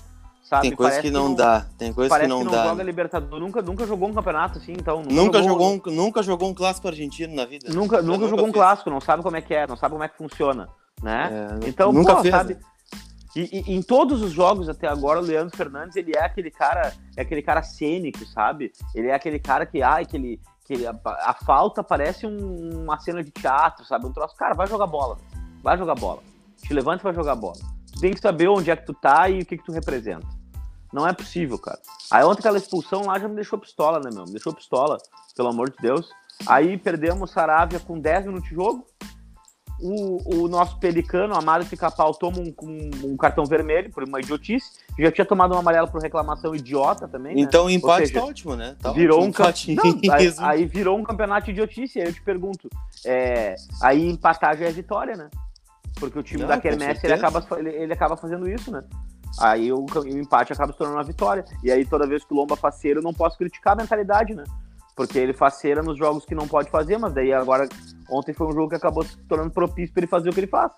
Sabe? 0.46 0.68
Tem 0.68 0.78
coisa 0.78 1.02
que 1.02 1.10
não, 1.10 1.24
que 1.24 1.28
não, 1.30 1.36
dá, 1.36 1.66
tem 1.76 1.92
coisa 1.92 2.20
que 2.20 2.28
não, 2.28 2.38
que 2.38 2.46
não 2.46 2.52
dá. 2.52 2.68
joga 2.68 2.84
Libertadores, 2.84 3.44
nunca, 3.44 3.62
nunca 3.64 3.88
jogou 3.88 4.08
um 4.08 4.14
campeonato 4.14 4.60
assim, 4.60 4.74
então. 4.74 5.02
Nunca, 5.02 5.14
nunca 5.14 5.44
jogou, 5.44 5.72
jogou 5.72 5.92
um, 5.92 5.96
nunca 5.96 6.24
jogou 6.24 6.50
um 6.50 6.54
clássico 6.54 6.88
argentino 6.88 7.36
na 7.36 7.46
vida. 7.46 7.68
Nunca, 7.74 8.00
nunca, 8.00 8.04
nunca 8.04 8.28
jogou 8.28 8.46
um 8.46 8.52
clássico, 8.52 8.92
não 8.92 9.02
sabe 9.02 9.24
como 9.24 9.36
é 9.36 9.42
que 9.42 9.56
é, 9.56 9.66
não 9.66 9.76
sabe 9.76 9.94
como 9.94 10.04
é 10.04 10.08
que 10.08 10.16
funciona, 10.16 10.70
né? 11.02 11.60
É, 11.64 11.68
então, 11.70 11.92
nunca 11.92 12.16
pô, 12.16 12.22
fez, 12.22 12.34
sabe? 12.34 12.54
Né? 12.56 12.60
E, 13.36 13.64
e, 13.68 13.76
em 13.76 13.82
todos 13.82 14.22
os 14.22 14.32
jogos 14.32 14.70
até 14.70 14.88
agora, 14.88 15.20
o 15.20 15.24
Leandro 15.24 15.56
Fernandes, 15.56 15.98
ele 15.98 16.16
é 16.16 16.24
aquele 16.24 16.50
cara, 16.50 16.94
é 17.18 17.22
aquele 17.22 17.42
cara 17.42 17.62
cênico, 17.62 18.26
sabe? 18.26 18.72
Ele 18.94 19.08
é 19.08 19.14
aquele 19.14 19.40
cara 19.40 19.66
que, 19.66 19.82
ai, 19.82 20.06
que 20.06 20.16
ele, 20.16 20.42
que 20.66 20.88
a, 20.88 20.96
a, 21.04 21.34
falta 21.34 21.84
parece 21.84 22.26
um, 22.26 22.84
uma 22.84 22.98
cena 22.98 23.22
de 23.22 23.32
teatro, 23.32 23.86
sabe? 23.86 24.06
Um 24.06 24.14
troço, 24.14 24.36
cara, 24.38 24.56
vai 24.56 24.68
jogar 24.68 24.88
bola, 24.88 25.18
vai 25.62 25.78
jogar 25.78 25.96
bola. 25.96 26.24
Te 26.58 26.74
levanta 26.74 27.02
e 27.02 27.04
vai 27.04 27.14
jogar 27.14 27.36
bola. 27.36 27.58
Tu 27.92 28.00
tem 28.00 28.14
que 28.14 28.22
saber 28.22 28.48
onde 28.48 28.72
é 28.72 28.76
que 28.76 28.86
tu 28.86 28.94
tá 28.94 29.30
e 29.30 29.42
o 29.42 29.46
que 29.46 29.58
que 29.58 29.66
tu 29.66 29.74
representa. 29.74 30.28
Não 30.94 31.06
é 31.06 31.12
possível, 31.12 31.60
cara. 31.60 31.80
Aí 32.10 32.24
ontem 32.24 32.40
aquela 32.40 32.58
expulsão 32.58 33.06
lá 33.06 33.20
já 33.20 33.28
me 33.28 33.36
deixou 33.36 33.60
pistola, 33.60 34.00
né, 34.00 34.10
meu? 34.14 34.24
Me 34.24 34.32
deixou 34.32 34.54
pistola, 34.54 34.98
pelo 35.36 35.50
amor 35.50 35.70
de 35.70 35.78
Deus. 35.82 36.10
Aí 36.48 36.78
perdemos 36.78 37.32
Saravia 37.32 37.80
com 37.82 38.00
10 38.00 38.28
minutos 38.28 38.48
de 38.48 38.56
jogo 38.56 38.86
o, 39.80 40.44
o 40.44 40.48
nosso 40.48 40.78
pelicano, 40.80 41.36
Amado 41.36 41.66
Pica-Pau, 41.66 42.14
toma 42.14 42.40
um, 42.40 42.54
um, 42.64 43.12
um, 43.12 43.18
cartão 43.18 43.46
vermelho 43.46 43.92
por 43.92 44.04
uma 44.04 44.20
idiotice. 44.20 44.72
Já 44.98 45.12
tinha 45.12 45.26
tomado 45.26 45.52
uma 45.52 45.60
amarela 45.60 45.88
por 45.88 46.02
reclamação 46.02 46.56
idiota 46.56 47.08
também. 47.08 47.36
Né? 47.36 47.42
Então 47.42 47.66
o 47.66 47.70
empate 47.70 48.08
seja, 48.08 48.20
tá 48.20 48.26
ótimo, 48.26 48.56
né? 48.56 48.76
Tá 48.82 48.92
virou 48.92 49.20
ótimo, 49.20 49.30
um 49.30 49.32
Não, 49.76 50.00
aí, 50.14 50.34
aí, 50.40 50.66
virou 50.66 50.98
um 50.98 51.04
campeonato 51.04 51.46
de 51.46 51.52
idiotice. 51.52 52.00
Aí 52.00 52.08
eu 52.08 52.14
te 52.14 52.22
pergunto: 52.22 52.70
é, 53.06 53.56
aí 53.82 54.08
empatar 54.08 54.58
já 54.58 54.66
é 54.66 54.72
vitória, 54.72 55.16
né? 55.16 55.30
Porque 56.00 56.20
o 56.20 56.24
time 56.24 56.42
Não, 56.42 56.50
da 56.50 56.58
Kermesse 56.58 57.06
ele 57.06 57.14
acaba, 57.14 57.46
ele, 57.58 57.70
ele, 57.70 57.94
acaba 57.94 58.18
fazendo 58.18 58.50
isso, 58.50 58.72
né? 58.72 58.84
Aí 59.40 59.72
o, 59.72 59.86
o 59.86 60.08
empate 60.08 60.54
acaba 60.54 60.72
se 60.72 60.78
tornando 60.78 60.98
uma 60.98 61.04
vitória. 61.04 61.44
E 61.64 61.72
aí 61.72 61.86
toda 61.86 62.08
vez 62.08 62.24
que 62.24 62.34
o 62.34 62.38
Lomba 62.38 62.56
faceiro, 62.56 63.00
eu 63.00 63.04
não 63.04 63.14
posso 63.14 63.38
criticar 63.38 63.74
a 63.74 63.78
mentalidade, 63.78 64.34
né? 64.34 64.44
Porque 64.96 65.20
ele 65.20 65.34
faz 65.34 65.56
cera 65.56 65.84
nos 65.84 65.98
jogos 65.98 66.26
que 66.26 66.34
não 66.34 66.48
pode 66.48 66.70
fazer, 66.70 66.98
mas 66.98 67.14
daí 67.14 67.34
agora, 67.34 67.68
ontem 68.10 68.34
foi 68.34 68.48
um 68.48 68.54
jogo 68.54 68.70
que 68.70 68.76
acabou 68.76 69.04
se 69.04 69.18
tornando 69.28 69.52
propício 69.52 69.94
para 69.94 70.02
ele 70.02 70.08
fazer 70.08 70.30
o 70.30 70.34
que 70.34 70.40
ele 70.40 70.48
faz, 70.48 70.72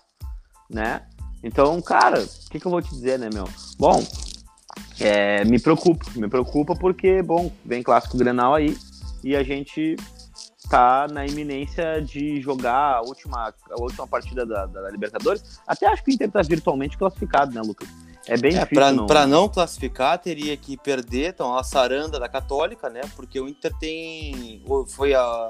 né? 0.68 1.06
Então, 1.42 1.80
cara, 1.80 2.20
o 2.20 2.50
que, 2.50 2.58
que 2.58 2.66
eu 2.66 2.70
vou 2.70 2.82
te 2.82 2.90
dizer, 2.90 3.18
né, 3.18 3.28
meu? 3.32 3.44
Bom, 3.78 4.04
é, 5.00 5.44
me 5.44 5.60
preocupa, 5.60 6.04
me 6.16 6.28
preocupa 6.28 6.74
porque, 6.74 7.22
bom, 7.22 7.52
vem 7.64 7.82
clássico 7.82 8.18
Grenal 8.18 8.54
aí 8.54 8.76
e 9.22 9.36
a 9.36 9.42
gente 9.42 9.94
tá 10.68 11.06
na 11.08 11.26
iminência 11.26 12.00
de 12.02 12.40
jogar 12.40 12.96
a 12.96 13.00
última, 13.02 13.54
a 13.70 13.80
última 13.80 14.06
partida 14.06 14.44
da, 14.44 14.66
da 14.66 14.90
Libertadores. 14.90 15.60
Até 15.66 15.86
acho 15.86 16.04
que 16.04 16.10
o 16.10 16.14
Inter 16.14 16.30
tá 16.30 16.42
virtualmente 16.42 16.98
classificado, 16.98 17.54
né, 17.54 17.60
Lucas? 17.62 17.88
É 18.28 18.36
bem 18.36 18.56
é, 18.56 18.60
difícil. 18.60 19.06
Para 19.06 19.26
não... 19.26 19.48
classificar, 19.48 20.18
teria 20.18 20.56
que 20.56 20.76
perder 20.76 21.30
então, 21.30 21.56
a 21.56 21.64
saranda 21.64 22.20
da 22.20 22.28
Católica, 22.28 22.90
né? 22.90 23.00
Porque 23.16 23.40
o 23.40 23.48
Inter 23.48 23.72
tem. 23.78 24.62
Foi 24.88 25.14
a, 25.14 25.48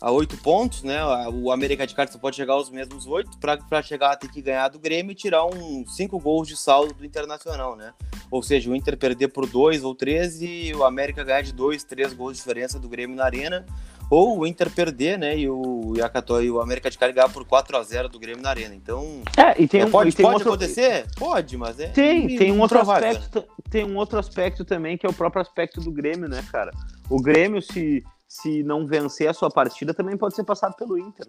a 0.00 0.10
oito 0.10 0.36
pontos, 0.36 0.82
né? 0.82 1.00
O 1.32 1.50
América 1.50 1.86
de 1.86 1.94
só 1.94 2.18
pode 2.18 2.36
chegar 2.36 2.52
aos 2.52 2.68
mesmos 2.68 3.06
oito. 3.06 3.38
Para 3.38 3.82
chegar, 3.82 4.16
tem 4.16 4.30
que 4.30 4.42
ganhar 4.42 4.68
do 4.68 4.78
Grêmio 4.78 5.12
e 5.12 5.14
tirar 5.14 5.46
uns 5.46 5.96
cinco 5.96 6.18
gols 6.20 6.46
de 6.46 6.56
saldo 6.56 6.92
do 6.92 7.06
Internacional, 7.06 7.74
né? 7.74 7.94
Ou 8.30 8.42
seja, 8.42 8.70
o 8.70 8.76
Inter 8.76 8.98
perder 8.98 9.28
por 9.28 9.46
dois 9.46 9.82
ou 9.82 9.94
três 9.94 10.42
e 10.42 10.72
o 10.74 10.84
América 10.84 11.24
ganhar 11.24 11.42
de 11.42 11.52
dois, 11.52 11.84
três 11.84 12.12
gols 12.12 12.32
de 12.32 12.38
diferença 12.38 12.78
do 12.78 12.88
Grêmio 12.88 13.16
na 13.16 13.24
Arena 13.24 13.64
ou 14.10 14.38
o 14.38 14.46
Inter 14.46 14.70
perder, 14.70 15.18
né, 15.18 15.36
e 15.36 15.48
o, 15.48 15.94
e 15.96 16.02
a 16.02 16.10
e 16.42 16.50
o 16.50 16.60
América 16.60 16.90
de 16.90 16.98
Cali 16.98 17.12
ganhar 17.12 17.28
por 17.28 17.44
4 17.44 17.76
a 17.76 17.82
0 17.82 18.08
do 18.08 18.18
Grêmio 18.18 18.42
na 18.42 18.50
Arena. 18.50 18.74
Então, 18.74 19.22
é, 19.36 19.60
e 19.60 19.66
tem 19.66 19.82
é, 19.82 19.86
um, 19.86 19.90
pode, 19.90 20.10
e 20.10 20.12
tem 20.12 20.24
pode 20.24 20.36
outro... 20.36 20.50
acontecer? 20.50 21.06
Pode, 21.16 21.56
mas 21.56 21.78
é 21.80 21.88
Tem, 21.88 22.36
tem 22.36 22.52
um 22.52 22.60
outro 22.60 22.78
aspecto, 22.78 23.40
né? 23.40 23.46
tem 23.70 23.84
um 23.84 23.96
outro 23.96 24.18
aspecto 24.18 24.64
também 24.64 24.96
que 24.96 25.06
é 25.06 25.08
o 25.08 25.14
próprio 25.14 25.42
aspecto 25.42 25.80
do 25.80 25.90
Grêmio, 25.90 26.28
né, 26.28 26.44
cara? 26.50 26.70
O 27.08 27.20
Grêmio 27.20 27.60
se 27.60 28.02
se 28.26 28.64
não 28.64 28.84
vencer 28.84 29.28
a 29.28 29.34
sua 29.34 29.48
partida 29.48 29.94
também 29.94 30.16
pode 30.16 30.34
ser 30.34 30.42
passado 30.42 30.74
pelo 30.74 30.98
Inter 30.98 31.26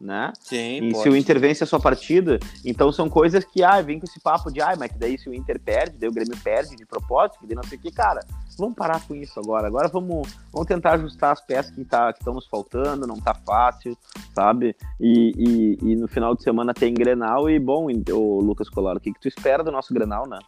né? 0.00 0.32
Sim, 0.40 0.88
e 0.88 0.92
pode. 0.92 1.02
se 1.02 1.08
o 1.08 1.16
Inter 1.16 1.40
vence 1.40 1.64
a 1.64 1.66
sua 1.66 1.80
partida, 1.80 2.38
então 2.64 2.92
são 2.92 3.08
coisas 3.08 3.44
que, 3.44 3.62
ah, 3.62 3.80
vem 3.80 3.98
com 3.98 4.06
esse 4.06 4.20
papo 4.20 4.50
de, 4.50 4.60
ah, 4.60 4.74
mas 4.78 4.92
que 4.92 4.98
daí 4.98 5.18
se 5.18 5.28
o 5.28 5.34
Inter 5.34 5.60
perde, 5.60 5.96
daí 5.98 6.08
o 6.08 6.12
Grêmio 6.12 6.36
perde 6.42 6.76
de 6.76 6.84
propósito, 6.84 7.40
que 7.40 7.46
daí 7.46 7.56
não 7.56 7.62
sei 7.62 7.78
o 7.78 7.80
que, 7.80 7.90
cara, 7.90 8.20
vamos 8.58 8.74
parar 8.74 9.00
com 9.06 9.14
isso 9.14 9.38
agora, 9.40 9.66
agora 9.66 9.88
vamos, 9.88 10.28
vamos 10.52 10.66
tentar 10.66 10.94
ajustar 10.94 11.32
as 11.32 11.40
peças 11.40 11.74
que 11.74 11.84
tá, 11.84 12.10
estão 12.10 12.34
nos 12.34 12.46
faltando, 12.46 13.06
não 13.06 13.16
tá 13.16 13.34
fácil, 13.34 13.96
sabe? 14.34 14.76
E, 15.00 15.32
e, 15.36 15.92
e, 15.92 15.96
no 15.96 16.08
final 16.08 16.34
de 16.34 16.42
semana 16.42 16.72
tem 16.72 16.94
Grenal 16.94 17.48
e, 17.48 17.58
bom, 17.58 17.88
o 18.10 18.40
Lucas 18.40 18.68
Colar, 18.68 18.96
o 18.96 19.00
que, 19.00 19.12
que 19.12 19.20
tu 19.20 19.28
espera 19.28 19.62
do 19.62 19.72
nosso 19.72 19.92
Grenal, 19.92 20.28
né? 20.28 20.38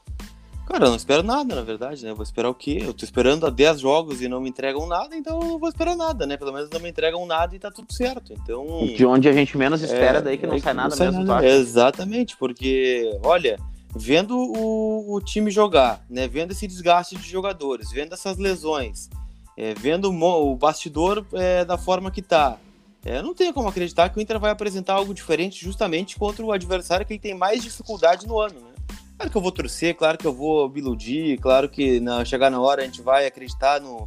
Cara, 0.67 0.87
eu 0.87 0.89
não 0.89 0.97
espero 0.97 1.23
nada, 1.23 1.55
na 1.55 1.63
verdade, 1.63 2.05
né? 2.05 2.11
Eu 2.11 2.17
vou 2.17 2.25
esperar 2.25 2.51
o 2.51 2.55
quê? 2.55 2.83
Eu 2.83 2.93
tô 2.93 3.05
esperando 3.05 3.47
há 3.47 3.51
10 3.51 3.81
jogos 3.81 4.21
e 4.21 4.27
não 4.27 4.41
me 4.41 4.49
entregam 4.49 4.85
nada, 4.87 5.17
então 5.17 5.41
eu 5.41 5.49
não 5.49 5.59
vou 5.61 5.69
esperar 5.69 5.95
nada, 5.95 6.27
né? 6.27 6.37
Pelo 6.37 6.53
menos 6.53 6.69
não 6.69 6.81
me 6.81 6.91
entregam 6.91 7.25
nada 7.25 7.55
e 7.55 7.59
tá 7.59 7.71
tudo 7.71 7.93
certo. 7.95 8.33
Então. 8.33 8.85
De 8.85 9.07
onde 9.07 9.29
a 9.29 9.33
gente 9.33 9.57
menos 9.57 9.81
espera, 9.81 10.19
é, 10.19 10.23
daí 10.23 10.37
que 10.37 10.45
não 10.45 10.57
é 10.57 10.59
sai 10.59 10.75
nada 10.75 10.89
não 10.89 10.97
sai 10.97 11.07
mesmo, 11.07 11.25
nada. 11.25 11.47
Exatamente, 11.47 12.37
porque, 12.37 13.17
olha, 13.23 13.61
vendo 13.95 14.37
o, 14.37 15.15
o 15.15 15.21
time 15.21 15.53
jogar, 15.53 16.05
né? 16.11 16.27
Vendo 16.27 16.51
esse 16.51 16.67
desgaste 16.67 17.17
de 17.17 17.31
jogadores, 17.31 17.93
vendo 17.93 18.13
essas 18.13 18.37
lesões, 18.37 19.09
é, 19.57 19.73
vendo 19.73 20.11
o, 20.11 20.53
o 20.53 20.57
bastidor 20.57 21.25
é, 21.33 21.65
da 21.65 21.79
forma 21.79 22.11
que 22.11 22.21
tá. 22.21 22.59
É, 23.05 23.23
não 23.23 23.35
tenho 23.35 23.55
como 23.55 23.69
acreditar 23.69 24.09
que 24.09 24.19
o 24.19 24.21
Inter 24.21 24.41
vai 24.41 24.51
apresentar 24.51 24.95
algo 24.95 25.15
diferente 25.15 25.65
justamente 25.65 26.19
contra 26.19 26.45
o 26.45 26.51
adversário 26.51 27.07
que 27.07 27.13
ele 27.13 27.21
tem 27.21 27.35
mais 27.35 27.63
dificuldade 27.63 28.27
no 28.27 28.41
ano, 28.41 28.61
né? 28.61 28.76
Claro 29.17 29.31
que 29.31 29.37
eu 29.37 29.43
vou 29.43 29.53
torcer, 29.53 29.95
claro 29.95 30.19
que 30.19 30.27
eu 30.27 30.33
vou 30.33 30.69
me 30.69 30.81
iludir, 30.81 31.39
claro 31.39 31.69
que 31.69 32.01
na 32.01 32.25
chegar 32.25 32.51
na 32.51 32.61
hora 32.61 32.83
a 32.83 32.85
gente 32.85 33.01
vai 33.01 33.27
acreditar 33.27 33.81
no, 33.81 34.07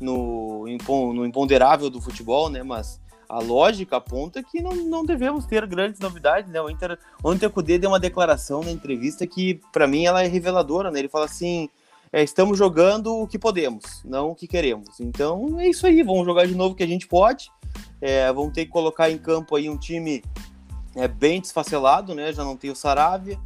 no, 0.00 0.66
no 1.12 1.26
imponderável 1.26 1.90
do 1.90 2.00
futebol, 2.00 2.48
né? 2.48 2.62
Mas 2.62 3.00
a 3.28 3.40
lógica 3.40 3.96
aponta 3.96 4.42
que 4.42 4.62
não, 4.62 4.72
não 4.72 5.04
devemos 5.04 5.44
ter 5.44 5.66
grandes 5.66 5.98
novidades, 5.98 6.50
né? 6.50 6.60
O 6.60 6.70
Inter, 6.70 6.96
ontem 7.22 7.46
o 7.46 7.50
Cudê 7.50 7.78
deu 7.78 7.90
uma 7.90 7.98
declaração 7.98 8.62
na 8.62 8.70
entrevista 8.70 9.26
que, 9.26 9.60
para 9.72 9.88
mim, 9.88 10.04
ela 10.04 10.22
é 10.22 10.28
reveladora, 10.28 10.90
né? 10.90 11.00
Ele 11.00 11.08
fala 11.08 11.24
assim: 11.24 11.68
é, 12.12 12.22
estamos 12.22 12.56
jogando 12.56 13.12
o 13.12 13.26
que 13.26 13.38
podemos, 13.38 14.02
não 14.04 14.30
o 14.30 14.34
que 14.36 14.46
queremos. 14.46 15.00
Então 15.00 15.58
é 15.58 15.68
isso 15.68 15.84
aí, 15.84 16.00
vamos 16.04 16.24
jogar 16.24 16.46
de 16.46 16.54
novo 16.54 16.74
o 16.74 16.76
que 16.76 16.84
a 16.84 16.86
gente 16.86 17.08
pode. 17.08 17.50
É, 18.00 18.32
vamos 18.32 18.52
ter 18.52 18.66
que 18.66 18.70
colocar 18.70 19.10
em 19.10 19.18
campo 19.18 19.56
aí 19.56 19.68
um 19.68 19.76
time 19.76 20.22
é, 20.94 21.08
bem 21.08 21.40
desfacelado, 21.40 22.14
né? 22.14 22.32
Já 22.32 22.44
não 22.44 22.56
tem 22.56 22.70
o 22.70 22.76
Saravia. 22.76 23.36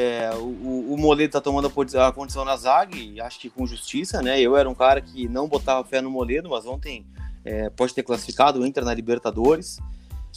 É, 0.00 0.30
o, 0.36 0.94
o 0.94 1.28
tá 1.28 1.40
tomando 1.40 1.66
a 1.66 2.12
condição 2.12 2.44
na 2.44 2.56
zaga 2.56 2.96
e 2.96 3.20
acho 3.20 3.40
que 3.40 3.50
com 3.50 3.66
justiça, 3.66 4.22
né? 4.22 4.40
Eu 4.40 4.56
era 4.56 4.70
um 4.70 4.74
cara 4.74 5.00
que 5.00 5.26
não 5.26 5.48
botava 5.48 5.82
fé 5.82 6.00
no 6.00 6.08
Moledo, 6.08 6.48
mas 6.48 6.64
ontem 6.66 7.04
é, 7.44 7.68
pode 7.70 7.92
ter 7.92 8.04
classificado 8.04 8.64
Inter 8.64 8.84
na 8.84 8.94
Libertadores. 8.94 9.80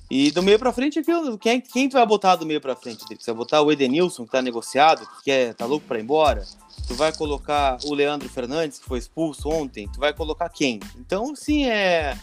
E 0.10 0.32
do 0.32 0.42
meio 0.42 0.58
para 0.58 0.74
frente, 0.74 1.00
quem, 1.40 1.62
quem 1.62 1.88
tu 1.88 1.94
vai 1.94 2.06
botar 2.08 2.38
do 2.38 2.46
meio 2.46 2.60
para 2.60 2.76
frente? 2.76 3.06
Você 3.08 3.32
vai 3.32 3.36
botar 3.36 3.62
o 3.62 3.72
Edenilson, 3.72 4.26
que 4.26 4.32
tá 4.32 4.42
negociado, 4.42 5.06
que 5.06 5.26
quer, 5.26 5.54
tá 5.54 5.68
louco 5.68 5.86
para 5.86 6.00
ir 6.00 6.02
embora? 6.02 6.44
Tu 6.88 6.96
vai 6.96 7.16
colocar 7.16 7.78
o 7.86 7.94
Leandro 7.94 8.28
Fernandes, 8.30 8.80
que 8.80 8.86
foi 8.86 8.98
expulso 8.98 9.48
ontem? 9.48 9.88
Tu 9.94 10.00
vai 10.00 10.12
colocar 10.12 10.50
quem? 10.50 10.80
Então, 10.98 11.36
sim, 11.36 11.66
é, 11.66 12.18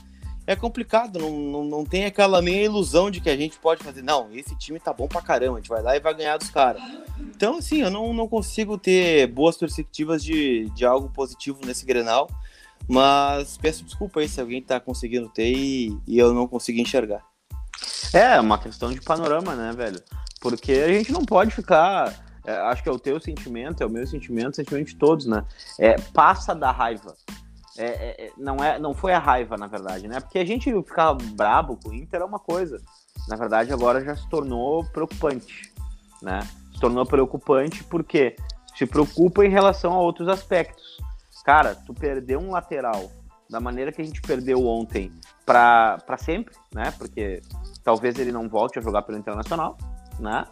é 0.49 0.57
complicado. 0.57 1.19
Não, 1.19 1.31
não, 1.31 1.64
não 1.64 1.85
tem 1.85 2.07
aquela 2.07 2.40
meia 2.40 2.64
ilusão 2.64 3.11
de 3.11 3.21
que 3.21 3.28
a 3.28 3.37
gente 3.37 3.59
pode 3.59 3.85
fazer. 3.85 4.00
Não, 4.00 4.33
esse 4.33 4.57
time 4.57 4.81
tá 4.81 4.95
bom 4.95 5.07
pra 5.07 5.21
caramba, 5.21 5.59
a 5.59 5.61
gente 5.61 5.69
vai 5.69 5.83
lá 5.83 5.95
e 5.95 6.00
vai 6.00 6.14
ganhar 6.14 6.38
dos 6.38 6.49
caras. 6.49 6.83
Então, 7.21 7.59
assim, 7.59 7.83
eu 7.83 7.90
não, 7.90 8.14
não 8.14 8.26
consigo 8.26 8.78
ter 8.78 9.26
boas 9.26 9.59
perspectivas 9.59 10.25
de, 10.25 10.71
de 10.71 10.87
algo 10.87 11.11
positivo 11.11 11.61
nesse 11.67 11.85
Grenal. 11.85 12.31
Mas 12.88 13.59
peço 13.59 13.85
desculpa 13.85 14.21
aí 14.21 14.28
se 14.28 14.40
alguém 14.40 14.62
tá 14.62 14.81
conseguindo 14.81 15.28
ter 15.28 15.52
e, 15.52 15.95
e 16.07 16.19
eu 16.19 16.33
não 16.33 16.49
consegui 16.49 16.81
enxergar. 16.81 17.23
É, 18.14 18.40
uma 18.40 18.57
questão 18.57 18.90
de 18.90 19.02
panorama, 19.02 19.55
né, 19.55 19.73
velho? 19.76 20.02
Porque 20.40 20.73
a 20.73 20.88
gente 20.88 21.12
não 21.12 21.26
pode 21.26 21.50
ficar. 21.50 22.26
É, 22.47 22.52
acho 22.52 22.83
que 22.83 22.88
é 22.88 22.93
o 22.93 22.99
teu 22.99 23.21
sentimento, 23.21 23.83
é 23.83 23.87
o 23.87 23.90
meu 23.90 24.07
sentimento, 24.07 24.52
o 24.52 24.57
sentimento 24.57 24.87
de 24.87 24.97
todos, 24.97 25.26
né? 25.26 25.45
É, 25.78 25.99
passa 26.14 26.55
da 26.55 26.71
raiva. 26.71 27.14
É, 27.78 27.85
é, 27.85 28.26
é, 28.26 28.32
não, 28.37 28.56
é, 28.56 28.76
não 28.76 28.92
foi 28.92 29.12
a 29.12 29.20
raiva, 29.20 29.56
na 29.56 29.68
verdade, 29.68 30.08
né? 30.08 30.18
Porque 30.18 30.40
a 30.40 30.44
gente 30.44 30.70
ficar 30.82 31.14
brabo 31.14 31.78
com 31.80 31.90
o 31.90 31.94
Inter 31.94 32.20
é 32.20 32.25
uma 32.25 32.40
coisa. 32.40 32.82
Na 33.28 33.37
verdade, 33.37 33.73
agora 33.73 34.04
já 34.04 34.16
se 34.16 34.28
tornou 34.28 34.85
preocupante, 34.87 35.73
né? 36.20 36.40
Se 36.75 36.80
tornou 36.80 37.06
preocupante 37.06 37.85
porque 37.85 38.35
se 38.76 38.85
preocupa 38.85 39.47
em 39.47 39.49
relação 39.49 39.92
a 39.92 40.00
outros 40.00 40.26
aspectos. 40.26 40.99
Cara, 41.44 41.76
tu 41.76 41.94
perdeu 41.94 42.40
um 42.40 42.50
lateral 42.50 43.12
da 43.49 43.61
maneira 43.61 43.92
que 43.92 44.02
a 44.02 44.04
gente 44.04 44.20
perdeu 44.23 44.66
ontem 44.66 45.12
para 45.47 45.99
sempre, 46.18 46.54
né? 46.75 46.92
Porque 46.99 47.40
talvez 47.85 48.18
ele 48.18 48.32
não 48.32 48.49
volte 48.49 48.80
a 48.80 48.82
jogar 48.82 49.02
pelo 49.02 49.18
Internacional, 49.18 49.78
né? 50.18 50.44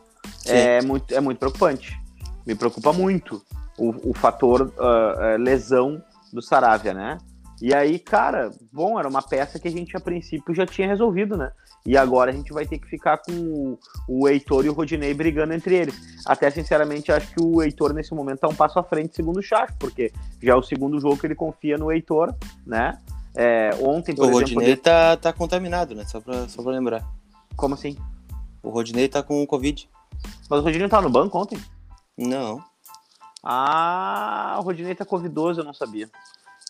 É 0.45 0.81
muito, 0.81 1.13
é 1.13 1.21
muito 1.21 1.39
preocupante. 1.39 2.01
Me 2.47 2.55
preocupa 2.55 2.93
muito 2.93 3.43
o, 3.77 4.11
o 4.11 4.15
fator 4.15 4.73
uh, 4.79 5.37
lesão 5.43 6.03
do 6.33 6.43
Saravia, 6.43 6.95
né? 6.95 7.19
E 7.61 7.75
aí, 7.75 7.99
cara, 7.99 8.51
bom, 8.71 8.99
era 8.99 9.09
uma 9.09 9.23
peça 9.23 9.59
que 9.59 9.67
a 9.67 9.71
gente 9.71 9.97
a 9.97 10.01
princípio 10.01 10.55
já 10.55 10.67
tinha 10.67 10.87
resolvido, 10.87 11.37
né? 11.37 11.51
E 11.87 11.97
agora 11.97 12.31
a 12.31 12.35
gente 12.35 12.53
vai 12.53 12.67
ter 12.67 12.79
que 12.79 12.87
ficar 12.87 13.19
com 13.19 13.33
o, 13.33 13.79
o 14.09 14.29
Heitor 14.29 14.67
e 14.67 14.69
o 14.69 14.73
Rodinei 14.73 15.15
brigando 15.15 15.55
entre 15.55 15.75
eles. 15.75 15.95
Até, 16.27 16.51
sinceramente, 16.51 17.11
acho 17.11 17.33
que 17.33 17.41
o 17.41 17.63
Heitor 17.63 17.95
nesse 17.95 18.15
momento 18.15 18.41
tá 18.41 18.49
um 18.49 18.55
passo 18.55 18.79
à 18.79 18.83
frente, 18.83 19.17
segundo 19.17 19.39
o 19.39 19.43
Chacho, 19.43 19.73
porque 19.79 20.13
já 20.43 20.53
é 20.53 20.57
o 20.57 20.63
segundo 20.63 21.01
jogo 21.01 21.17
que 21.17 21.27
ele 21.27 21.35
confia 21.35 21.79
no 21.79 21.91
Heitor, 21.91 22.35
né? 22.67 23.01
É, 23.35 23.71
ontem, 23.81 24.15
por 24.15 24.25
o 24.25 24.31
exemplo... 24.31 24.37
O 24.37 24.41
Rodinei 24.41 24.69
ele... 24.69 24.77
tá, 24.77 25.17
tá 25.17 25.33
contaminado, 25.33 25.95
né? 25.95 26.05
Só 26.05 26.21
pra, 26.21 26.49
só 26.49 26.63
pra 26.63 26.73
lembrar. 26.73 27.07
Como 27.57 27.75
assim? 27.75 27.97
O 28.63 28.69
Rodinei 28.69 29.09
tá 29.09 29.23
com 29.23 29.47
Covid. 29.47 29.89
Mas 30.51 30.61
o 30.61 30.63
Rodinei 30.63 30.83
não 30.83 30.89
tava 30.89 31.05
no 31.05 31.11
banco 31.11 31.39
ontem? 31.39 31.59
Não. 32.19 32.63
Ah, 33.43 34.57
o 34.59 34.63
Rodinei 34.63 34.95
tá 34.95 35.05
covidoso, 35.05 35.61
eu 35.61 35.65
não 35.65 35.75
sabia. 35.75 36.09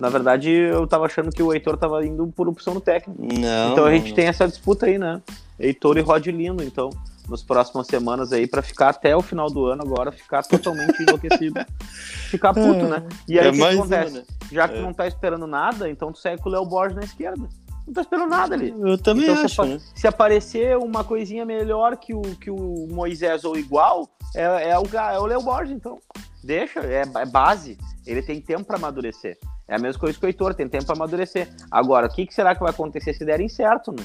Na 0.00 0.10
verdade, 0.10 0.50
eu 0.50 0.86
tava 0.86 1.06
achando 1.06 1.30
que 1.30 1.42
o 1.42 1.52
Heitor 1.52 1.76
tava 1.78 2.04
indo 2.04 2.26
por 2.28 2.48
opção 2.48 2.74
do 2.74 2.80
técnico. 2.80 3.20
Não. 3.22 3.72
Então 3.72 3.84
a 3.84 3.90
gente 3.90 4.08
não. 4.08 4.14
tem 4.14 4.26
essa 4.26 4.46
disputa 4.46 4.86
aí, 4.86 4.98
né? 4.98 5.22
Heitor 5.58 5.96
e 5.96 6.02
Rod 6.02 6.26
Lindo, 6.26 6.62
então, 6.62 6.90
nas 7.28 7.42
próximas 7.42 7.86
semanas 7.86 8.30
aí, 8.30 8.46
para 8.46 8.60
ficar 8.60 8.90
até 8.90 9.16
o 9.16 9.22
final 9.22 9.50
do 9.50 9.64
ano 9.64 9.82
agora, 9.82 10.12
ficar 10.12 10.42
totalmente 10.42 11.02
enlouquecido. 11.02 11.64
Ficar 12.28 12.52
puto, 12.52 12.86
né? 12.86 13.06
E 13.28 13.38
aí 13.38 13.46
é 13.46 13.48
o 13.48 13.52
que, 13.52 13.58
que 13.58 13.64
acontece? 13.64 14.12
Uma, 14.12 14.18
né? 14.18 14.24
Já 14.50 14.68
que 14.68 14.76
é. 14.76 14.82
não 14.82 14.92
tá 14.92 15.06
esperando 15.06 15.46
nada, 15.46 15.88
então 15.88 16.12
tu 16.12 16.18
segue 16.18 16.42
com 16.42 16.48
o 16.48 16.52
Léo 16.52 16.66
Borges 16.66 16.96
na 16.96 17.04
esquerda. 17.04 17.48
Não 17.86 17.94
tá 17.94 18.00
esperando 18.00 18.28
nada 18.28 18.54
ali. 18.54 18.74
Eu 18.76 18.98
também 18.98 19.30
então, 19.30 19.44
acho. 19.44 19.62
Se, 19.62 19.68
né? 19.68 19.80
se, 19.94 20.06
aparecer 20.08 20.76
uma 20.76 21.04
coisinha 21.04 21.44
melhor 21.46 21.96
que 21.96 22.12
o, 22.12 22.20
que 22.20 22.50
o 22.50 22.88
Moisés 22.90 23.44
ou 23.44 23.56
igual, 23.56 24.08
é, 24.34 24.70
é 24.70 24.78
o, 24.78 24.84
é 24.84 25.18
o 25.18 25.26
Léo 25.26 25.40
Borges, 25.40 25.72
então. 25.74 25.98
Deixa, 26.46 26.78
é, 26.80 27.02
é 27.02 27.26
base. 27.26 27.76
Ele 28.06 28.22
tem 28.22 28.40
tempo 28.40 28.64
para 28.64 28.76
amadurecer. 28.76 29.36
É 29.66 29.74
a 29.74 29.78
mesma 29.80 29.98
coisa 29.98 30.16
que 30.16 30.24
o 30.24 30.28
Heitor, 30.28 30.54
tem 30.54 30.68
tempo 30.68 30.86
para 30.86 30.94
amadurecer. 30.94 31.52
Agora, 31.68 32.06
o 32.06 32.10
que, 32.10 32.24
que, 32.24 32.32
será 32.32 32.54
que 32.54 32.60
vai 32.60 32.70
acontecer 32.70 33.12
se 33.14 33.24
derem 33.24 33.48
certo, 33.48 33.90
né? 33.90 34.04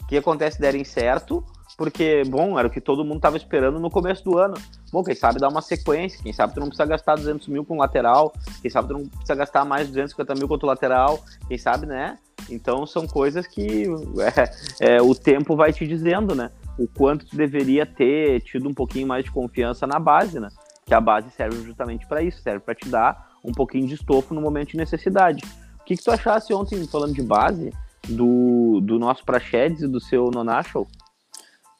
O 0.00 0.06
que 0.06 0.16
acontece 0.16 0.56
se 0.56 0.62
derem 0.62 0.84
certo? 0.84 1.44
Porque, 1.76 2.22
bom, 2.24 2.56
era 2.56 2.68
o 2.68 2.70
que 2.70 2.80
todo 2.80 3.04
mundo 3.04 3.16
estava 3.16 3.36
esperando 3.36 3.80
no 3.80 3.90
começo 3.90 4.22
do 4.22 4.38
ano. 4.38 4.54
Bom, 4.92 5.02
quem 5.02 5.16
sabe 5.16 5.40
dar 5.40 5.48
uma 5.48 5.60
sequência, 5.60 6.22
quem 6.22 6.32
sabe 6.32 6.54
tu 6.54 6.60
não 6.60 6.68
precisa 6.68 6.86
gastar 6.86 7.16
200 7.16 7.48
mil 7.48 7.64
com 7.64 7.76
lateral, 7.76 8.32
quem 8.60 8.70
sabe 8.70 8.88
tu 8.88 8.94
não 8.94 9.08
precisa 9.08 9.34
gastar 9.34 9.64
mais 9.64 9.88
250 9.88 10.34
mil 10.36 10.46
contra 10.46 10.66
o 10.66 10.68
lateral, 10.68 11.24
quem 11.48 11.58
sabe, 11.58 11.86
né? 11.86 12.16
Então 12.48 12.86
são 12.86 13.08
coisas 13.08 13.44
que 13.46 13.86
é, 14.80 14.96
é, 14.96 15.02
o 15.02 15.14
tempo 15.14 15.56
vai 15.56 15.72
te 15.72 15.84
dizendo, 15.84 16.32
né? 16.32 16.52
O 16.78 16.86
quanto 16.86 17.26
tu 17.26 17.36
deveria 17.36 17.84
ter 17.84 18.40
tido 18.42 18.68
um 18.68 18.74
pouquinho 18.74 19.08
mais 19.08 19.24
de 19.24 19.32
confiança 19.32 19.84
na 19.84 19.98
base, 19.98 20.38
né? 20.38 20.48
Que 20.84 20.94
a 20.94 21.00
base 21.00 21.30
serve 21.30 21.62
justamente 21.62 22.06
para 22.06 22.22
isso, 22.22 22.42
serve 22.42 22.60
para 22.60 22.74
te 22.74 22.88
dar 22.88 23.32
um 23.44 23.52
pouquinho 23.52 23.86
de 23.86 23.94
estofo 23.94 24.34
no 24.34 24.40
momento 24.40 24.70
de 24.70 24.76
necessidade. 24.76 25.44
O 25.80 25.84
que, 25.84 25.96
que 25.96 26.02
tu 26.02 26.10
achasse 26.10 26.52
ontem, 26.54 26.86
falando 26.86 27.14
de 27.14 27.22
base, 27.22 27.72
do, 28.08 28.80
do 28.80 28.98
nosso 28.98 29.24
Prachedes 29.24 29.82
e 29.82 29.88
do 29.88 30.00
seu 30.00 30.30
Nonachal? 30.30 30.86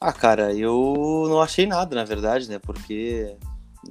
Ah, 0.00 0.12
cara, 0.12 0.52
eu 0.52 1.26
não 1.28 1.40
achei 1.40 1.66
nada, 1.66 1.94
na 1.94 2.04
verdade, 2.04 2.48
né? 2.48 2.58
Porque 2.58 3.36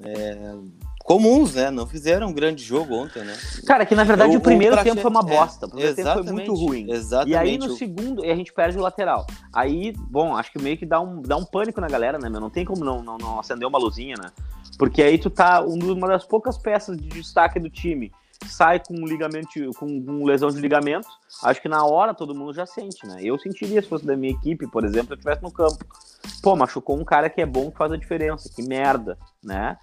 é, 0.04 0.56
comuns, 1.04 1.56
né? 1.56 1.70
Não 1.70 1.86
fizeram 1.86 2.28
um 2.28 2.34
grande 2.34 2.64
jogo 2.64 2.96
ontem, 2.96 3.24
né? 3.24 3.36
Cara, 3.66 3.86
que 3.86 3.96
na 3.96 4.04
verdade 4.04 4.36
o, 4.36 4.40
o 4.40 4.42
primeiro 4.42 4.76
o 4.76 4.84
tempo 4.84 5.02
foi 5.02 5.12
uma 5.12 5.24
bosta. 5.24 5.66
O 5.66 5.70
primeiro 5.70 5.96
tempo 5.96 6.12
foi 6.12 6.24
muito 6.24 6.54
ruim. 6.54 6.90
Exatamente. 6.90 7.32
E 7.32 7.36
aí 7.36 7.58
no 7.58 7.76
segundo, 7.76 8.24
a 8.24 8.36
gente 8.36 8.54
perde 8.54 8.78
o 8.78 8.82
lateral. 8.82 9.26
Aí, 9.54 9.94
bom, 9.98 10.36
acho 10.36 10.52
que 10.52 10.62
meio 10.62 10.78
que 10.78 10.86
dá 10.86 11.00
um, 11.00 11.22
dá 11.22 11.36
um 11.38 11.46
pânico 11.46 11.82
na 11.82 11.88
galera, 11.88 12.18
né, 12.18 12.30
meu? 12.30 12.40
Não 12.40 12.50
tem 12.50 12.66
como 12.66 12.84
não, 12.84 13.02
não, 13.04 13.18
não 13.18 13.40
acender 13.40 13.68
uma 13.68 13.78
luzinha, 13.78 14.16
né? 14.22 14.32
Porque 14.78 15.02
aí 15.02 15.18
tu 15.18 15.30
tá 15.30 15.62
uma 15.62 16.08
das 16.08 16.26
poucas 16.26 16.58
peças 16.58 16.98
de 16.98 17.08
destaque 17.08 17.60
do 17.60 17.70
time 17.70 18.12
sai 18.46 18.80
com 18.80 18.94
um 18.94 19.06
ligamento, 19.06 19.50
com, 19.78 20.04
com 20.04 20.26
lesão 20.26 20.50
de 20.50 20.60
ligamento, 20.60 21.08
acho 21.44 21.62
que 21.62 21.70
na 21.70 21.86
hora 21.86 22.14
todo 22.14 22.36
mundo 22.36 22.54
já 22.54 22.66
sente, 22.66 23.06
né? 23.06 23.18
Eu 23.22 23.38
sentiria 23.38 23.82
se 23.82 23.88
fosse 23.88 24.06
da 24.06 24.16
minha 24.16 24.34
equipe, 24.34 24.68
por 24.68 24.84
exemplo, 24.84 25.08
se 25.08 25.14
eu 25.14 25.16
estivesse 25.16 25.44
no 25.44 25.52
campo. 25.52 25.86
Pô, 26.42 26.56
machucou 26.56 27.00
um 27.00 27.04
cara 27.04 27.30
que 27.30 27.42
é 27.42 27.46
bom, 27.46 27.72
que 27.72 27.78
faz 27.78 27.92
a 27.92 27.98
diferença, 27.98 28.50
que 28.54 28.64
merda, 28.64 29.18
né? 29.44 29.78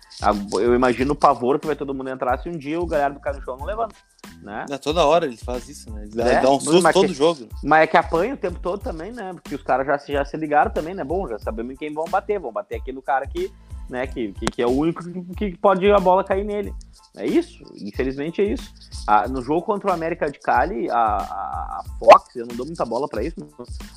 Eu 0.52 0.74
imagino 0.74 1.12
o 1.12 1.16
pavor 1.16 1.58
que 1.58 1.66
vai 1.66 1.76
todo 1.76 1.94
mundo 1.94 2.10
entrar 2.10 2.38
se 2.38 2.48
um 2.48 2.56
dia 2.56 2.80
o 2.80 2.86
galera 2.86 3.14
do 3.14 3.20
cara 3.20 3.38
no 3.38 3.44
chão 3.44 3.56
não 3.56 3.66
levanta, 3.66 3.94
né? 4.42 4.66
É, 4.70 4.78
toda 4.78 5.06
hora 5.06 5.26
ele 5.26 5.36
faz 5.36 5.68
isso, 5.68 5.92
né? 5.92 6.04
Ele 6.04 6.20
é, 6.20 6.40
dá 6.40 6.50
um 6.50 6.60
susto 6.60 6.92
todo 6.92 7.06
que, 7.06 7.14
jogo. 7.14 7.48
Mas 7.62 7.82
é 7.82 7.86
que 7.86 7.96
apanha 7.96 8.34
o 8.34 8.38
tempo 8.38 8.58
todo 8.60 8.80
também, 8.80 9.12
né? 9.12 9.32
Porque 9.34 9.54
os 9.54 9.62
caras 9.62 9.86
já, 9.86 9.98
já 10.12 10.24
se 10.24 10.36
ligaram 10.36 10.70
também, 10.70 10.94
né? 10.94 11.04
Bom, 11.04 11.28
já 11.28 11.38
sabemos 11.38 11.72
em 11.72 11.76
quem 11.76 11.92
vão 11.92 12.04
bater, 12.06 12.38
vão 12.38 12.52
bater 12.52 12.76
aqui 12.76 12.92
no 12.92 13.02
cara 13.02 13.26
que 13.26 13.52
né? 13.88 14.06
Que, 14.06 14.32
que, 14.32 14.46
que 14.46 14.62
é 14.62 14.66
o 14.66 14.70
único 14.70 15.02
que, 15.34 15.50
que, 15.50 15.58
pode 15.58 15.90
a 15.90 15.98
bola 15.98 16.22
cair 16.22 16.44
nele. 16.44 16.72
É 17.18 17.26
isso, 17.26 17.64
infelizmente 17.74 18.40
é 18.40 18.44
isso. 18.44 18.72
Ah, 19.06 19.26
no 19.26 19.42
jogo 19.42 19.62
contra 19.62 19.90
o 19.90 19.92
América 19.92 20.30
de 20.30 20.38
Cali, 20.38 20.88
a, 20.88 20.96
a, 20.96 21.84
Fox, 21.98 22.36
eu 22.36 22.46
não 22.46 22.56
dou 22.56 22.64
muita 22.64 22.84
bola 22.84 23.08
para 23.08 23.24
isso, 23.24 23.36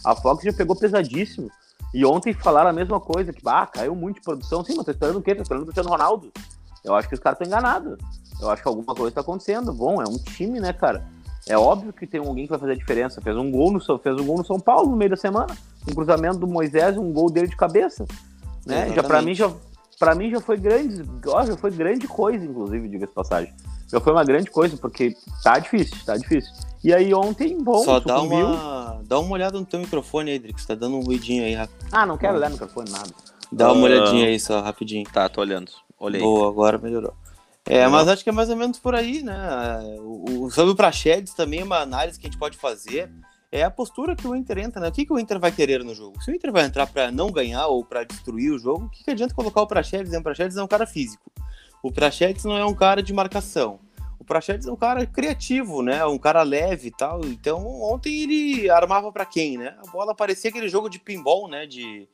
a 0.03 0.15
Fox 0.15 0.43
já 0.43 0.51
pegou 0.51 0.75
pesadíssimo. 0.75 1.49
E 1.93 2.05
ontem 2.05 2.33
falaram 2.33 2.69
a 2.69 2.73
mesma 2.73 2.99
coisa, 2.99 3.31
que 3.31 3.41
ah, 3.45 3.67
caiu 3.67 3.93
muito 3.93 4.15
de 4.15 4.21
produção. 4.21 4.63
Sim, 4.63 4.75
mas 4.77 4.85
tá 4.85 4.91
esperando 4.91 5.17
o 5.17 5.21
quê? 5.21 5.35
Tá 5.35 5.41
esperando 5.41 5.63
o 5.63 5.65
Cristiano 5.65 5.89
Ronaldo. 5.89 6.31
Eu 6.83 6.95
acho 6.95 7.07
que 7.07 7.13
os 7.13 7.19
caras 7.19 7.37
estão 7.37 7.47
enganados. 7.47 7.97
Eu 8.41 8.49
acho 8.49 8.61
que 8.61 8.67
alguma 8.67 8.95
coisa 8.95 9.13
tá 9.13 9.21
acontecendo. 9.21 9.73
Bom, 9.73 10.01
é 10.01 10.05
um 10.07 10.17
time, 10.17 10.59
né, 10.59 10.71
cara? 10.73 11.05
É 11.47 11.57
óbvio 11.57 11.91
que 11.91 12.07
tem 12.07 12.19
alguém 12.19 12.45
que 12.45 12.49
vai 12.49 12.59
fazer 12.59 12.71
a 12.71 12.75
diferença. 12.75 13.21
Fez 13.21 13.35
um 13.35 13.51
gol 13.51 13.71
no, 13.71 13.99
fez 13.99 14.15
um 14.17 14.25
gol 14.25 14.37
no 14.37 14.45
São 14.45 14.59
Paulo 14.59 14.89
no 14.89 14.95
meio 14.95 15.11
da 15.11 15.17
semana. 15.17 15.55
Um 15.89 15.93
cruzamento 15.93 16.37
do 16.37 16.47
Moisés, 16.47 16.97
um 16.97 17.11
gol 17.11 17.29
dele 17.29 17.47
de 17.47 17.57
cabeça. 17.57 18.05
Né? 18.65 18.93
Já 18.93 19.03
para 19.03 19.21
mim 19.21 19.35
já 19.35 19.51
para 20.01 20.15
mim 20.15 20.31
já 20.31 20.41
foi 20.41 20.57
grande, 20.57 21.03
ó, 21.27 21.45
já 21.45 21.55
foi 21.55 21.69
grande 21.69 22.07
coisa, 22.07 22.43
inclusive, 22.43 22.89
diga-se 22.89 23.13
passagem. 23.13 23.53
Já 23.87 23.99
foi 23.99 24.11
uma 24.11 24.23
grande 24.23 24.49
coisa, 24.49 24.75
porque 24.75 25.13
tá 25.43 25.59
difícil, 25.59 25.95
tá 26.03 26.17
difícil. 26.17 26.51
E 26.83 26.91
aí 26.91 27.13
ontem, 27.13 27.55
bom, 27.63 27.83
Só 27.83 27.99
dá 27.99 28.19
uma, 28.19 28.99
dá 29.05 29.19
uma 29.19 29.31
olhada 29.31 29.59
no 29.59 29.65
teu 29.65 29.79
microfone 29.79 30.31
aí, 30.31 30.39
Drix, 30.39 30.65
tá 30.65 30.73
dando 30.73 30.97
um 30.97 31.01
ruidinho 31.01 31.43
aí, 31.43 31.53
rápido. 31.53 31.85
Ah, 31.91 32.03
não 32.03 32.17
quero 32.17 32.35
olhar 32.35 32.49
no 32.49 32.55
microfone, 32.55 32.89
nada. 32.89 33.11
Dá 33.51 33.71
uma 33.71 33.81
uh... 33.81 33.83
olhadinha 33.83 34.25
aí 34.25 34.39
só, 34.39 34.59
rapidinho. 34.59 35.05
Tá, 35.05 35.29
tô 35.29 35.39
olhando. 35.39 35.71
Olhei. 35.99 36.19
Boa, 36.19 36.49
agora 36.49 36.79
melhorou. 36.79 37.13
É, 37.63 37.87
mas 37.87 38.07
acho 38.07 38.23
que 38.23 38.29
é 38.31 38.33
mais 38.33 38.49
ou 38.49 38.55
menos 38.55 38.79
por 38.79 38.95
aí, 38.95 39.21
né? 39.21 39.37
O, 39.99 40.45
o, 40.45 40.49
sobre 40.49 40.71
o 40.71 40.75
Praxedes 40.75 41.35
também 41.35 41.59
é 41.59 41.63
uma 41.63 41.77
análise 41.77 42.19
que 42.19 42.25
a 42.25 42.29
gente 42.29 42.39
pode 42.39 42.57
fazer. 42.57 43.07
É 43.51 43.63
a 43.63 43.69
postura 43.69 44.15
que 44.15 44.25
o 44.25 44.33
Inter 44.33 44.59
entra, 44.59 44.79
né? 44.79 44.87
O 44.87 44.91
que, 44.93 45.05
que 45.05 45.11
o 45.11 45.19
Inter 45.19 45.37
vai 45.37 45.51
querer 45.51 45.83
no 45.83 45.93
jogo? 45.93 46.21
Se 46.23 46.31
o 46.31 46.33
Inter 46.33 46.53
vai 46.53 46.63
entrar 46.63 46.87
para 46.87 47.11
não 47.11 47.29
ganhar 47.29 47.67
ou 47.67 47.83
para 47.83 48.05
destruir 48.05 48.49
o 48.51 48.57
jogo, 48.57 48.85
o 48.85 48.89
que, 48.89 49.03
que 49.03 49.11
adianta 49.11 49.35
colocar 49.35 49.61
o 49.61 49.67
Praxedes? 49.67 50.13
O 50.13 50.23
Praxedes 50.23 50.55
é 50.55 50.63
um 50.63 50.67
cara 50.67 50.87
físico. 50.87 51.29
O 51.83 51.91
Praxedes 51.91 52.45
não 52.45 52.55
é 52.55 52.65
um 52.65 52.73
cara 52.73 53.03
de 53.03 53.11
marcação. 53.11 53.79
O 54.17 54.23
Praxedes 54.23 54.67
é 54.67 54.71
um 54.71 54.75
cara 54.77 55.05
criativo, 55.05 55.81
né? 55.81 56.05
Um 56.05 56.17
cara 56.17 56.43
leve 56.43 56.87
e 56.87 56.91
tal. 56.91 57.25
Então, 57.25 57.67
ontem 57.81 58.21
ele 58.21 58.69
armava 58.69 59.11
para 59.11 59.25
quem, 59.25 59.57
né? 59.57 59.75
A 59.85 59.91
bola 59.91 60.15
parecia 60.15 60.49
aquele 60.49 60.69
jogo 60.69 60.89
de 60.89 60.99
pinball, 60.99 61.49
né? 61.49 61.65
De, 61.65 62.07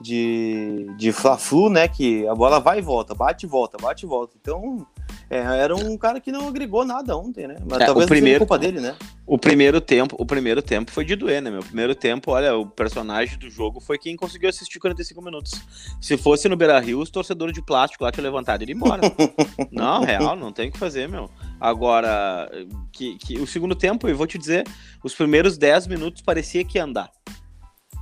de, 0.00 0.86
de 0.96 1.10
Fla-Flu, 1.10 1.70
né? 1.70 1.88
Que 1.88 2.28
a 2.28 2.34
bola 2.36 2.60
vai 2.60 2.78
e 2.78 2.82
volta, 2.82 3.14
bate 3.14 3.46
e 3.46 3.48
volta, 3.48 3.78
bate 3.78 4.04
e 4.04 4.08
volta. 4.08 4.36
Então, 4.40 4.86
é, 5.30 5.38
era 5.38 5.74
um 5.74 5.96
cara 5.96 6.20
que 6.20 6.30
não 6.30 6.48
agregou 6.48 6.84
nada 6.84 7.16
ontem, 7.16 7.46
né? 7.46 7.56
Mas 7.68 7.80
é, 7.80 7.86
talvez 7.86 8.06
o 8.06 8.08
primeiro, 8.08 8.40
culpa 8.40 8.58
dele, 8.58 8.80
né? 8.80 8.94
O 9.26 9.38
primeiro 9.38 9.80
tempo, 9.80 10.16
o 10.18 10.26
primeiro 10.26 10.60
tempo 10.62 10.90
foi 10.90 11.04
de 11.04 11.16
doer, 11.16 11.40
né, 11.40 11.50
meu? 11.50 11.60
O 11.60 11.64
primeiro 11.64 11.94
tempo, 11.94 12.30
olha, 12.30 12.56
o 12.56 12.66
personagem 12.66 13.38
do 13.38 13.48
jogo 13.50 13.80
foi 13.80 13.98
quem 13.98 14.16
conseguiu 14.16 14.48
assistir 14.48 14.78
45 14.78 15.22
minutos. 15.22 15.52
Se 16.00 16.16
fosse 16.16 16.48
no 16.48 16.56
Beira-Rio, 16.56 17.00
os 17.00 17.10
torcedores 17.10 17.54
de 17.54 17.62
plástico 17.62 18.04
lá 18.04 18.12
tinham 18.12 18.24
levantado 18.24 18.62
e 18.62 18.64
ido 18.64 18.72
embora. 18.72 19.02
não, 19.72 20.04
real, 20.04 20.36
não 20.36 20.52
tem 20.52 20.68
o 20.68 20.72
que 20.72 20.78
fazer, 20.78 21.08
meu. 21.08 21.30
Agora, 21.60 22.50
que, 22.92 23.16
que 23.18 23.38
o 23.38 23.46
segundo 23.46 23.74
tempo, 23.74 24.08
eu 24.08 24.16
vou 24.16 24.26
te 24.26 24.38
dizer, 24.38 24.66
os 25.02 25.14
primeiros 25.14 25.56
10 25.56 25.86
minutos 25.86 26.22
parecia 26.22 26.64
que 26.64 26.78
ia 26.78 26.84
andar. 26.84 27.10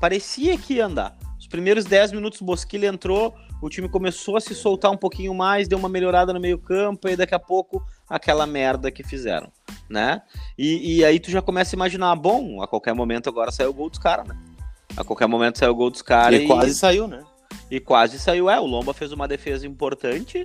Parecia 0.01 0.59
que 0.59 0.75
ia 0.75 0.87
andar 0.87 1.17
primeiros 1.53 1.85
10 1.85 2.13
minutos 2.13 2.41
o 2.41 2.45
Bosquilha 2.47 2.87
entrou, 2.87 3.35
o 3.63 3.71
time 3.71 3.89
começou 3.89 4.37
a 4.37 4.41
se 4.41 4.57
soltar 4.57 4.91
um 4.91 4.97
pouquinho 4.97 5.33
mais, 5.33 5.69
deu 5.69 5.79
uma 5.79 5.89
melhorada 5.89 6.33
no 6.33 6.41
meio-campo, 6.41 7.09
e 7.09 7.15
daqui 7.15 7.35
a 7.35 7.39
pouco 7.39 7.81
aquela 8.11 8.45
merda 8.45 8.91
que 8.91 9.05
fizeram, 9.05 9.53
né? 9.89 10.21
E, 10.59 10.99
e, 10.99 11.05
aí 11.05 11.21
tu 11.21 11.31
já 11.31 11.41
começa 11.41 11.75
a 11.75 11.79
imaginar, 11.79 12.15
bom, 12.17 12.61
a 12.61 12.67
qualquer 12.67 12.93
momento 12.93 13.29
agora 13.29 13.53
saiu 13.53 13.71
o 13.71 13.73
gol 13.73 13.89
dos 13.89 14.01
caras, 14.01 14.27
né? 14.27 14.37
A 14.97 15.05
qualquer 15.05 15.29
momento 15.29 15.59
saiu 15.59 15.71
o 15.71 15.77
gol 15.77 15.91
dos 15.91 16.03
caras. 16.03 16.41
E, 16.41 16.45
e, 16.45 16.47
quase 16.49 16.75
saiu, 16.75 17.07
né? 17.07 17.23
E 17.71 17.79
quase 17.79 18.19
saiu, 18.19 18.51
é. 18.51 18.59
O 18.59 18.67
Lomba 18.67 18.93
fez 18.93 19.13
uma 19.13 19.29
defesa 19.29 19.65
importante 19.65 20.45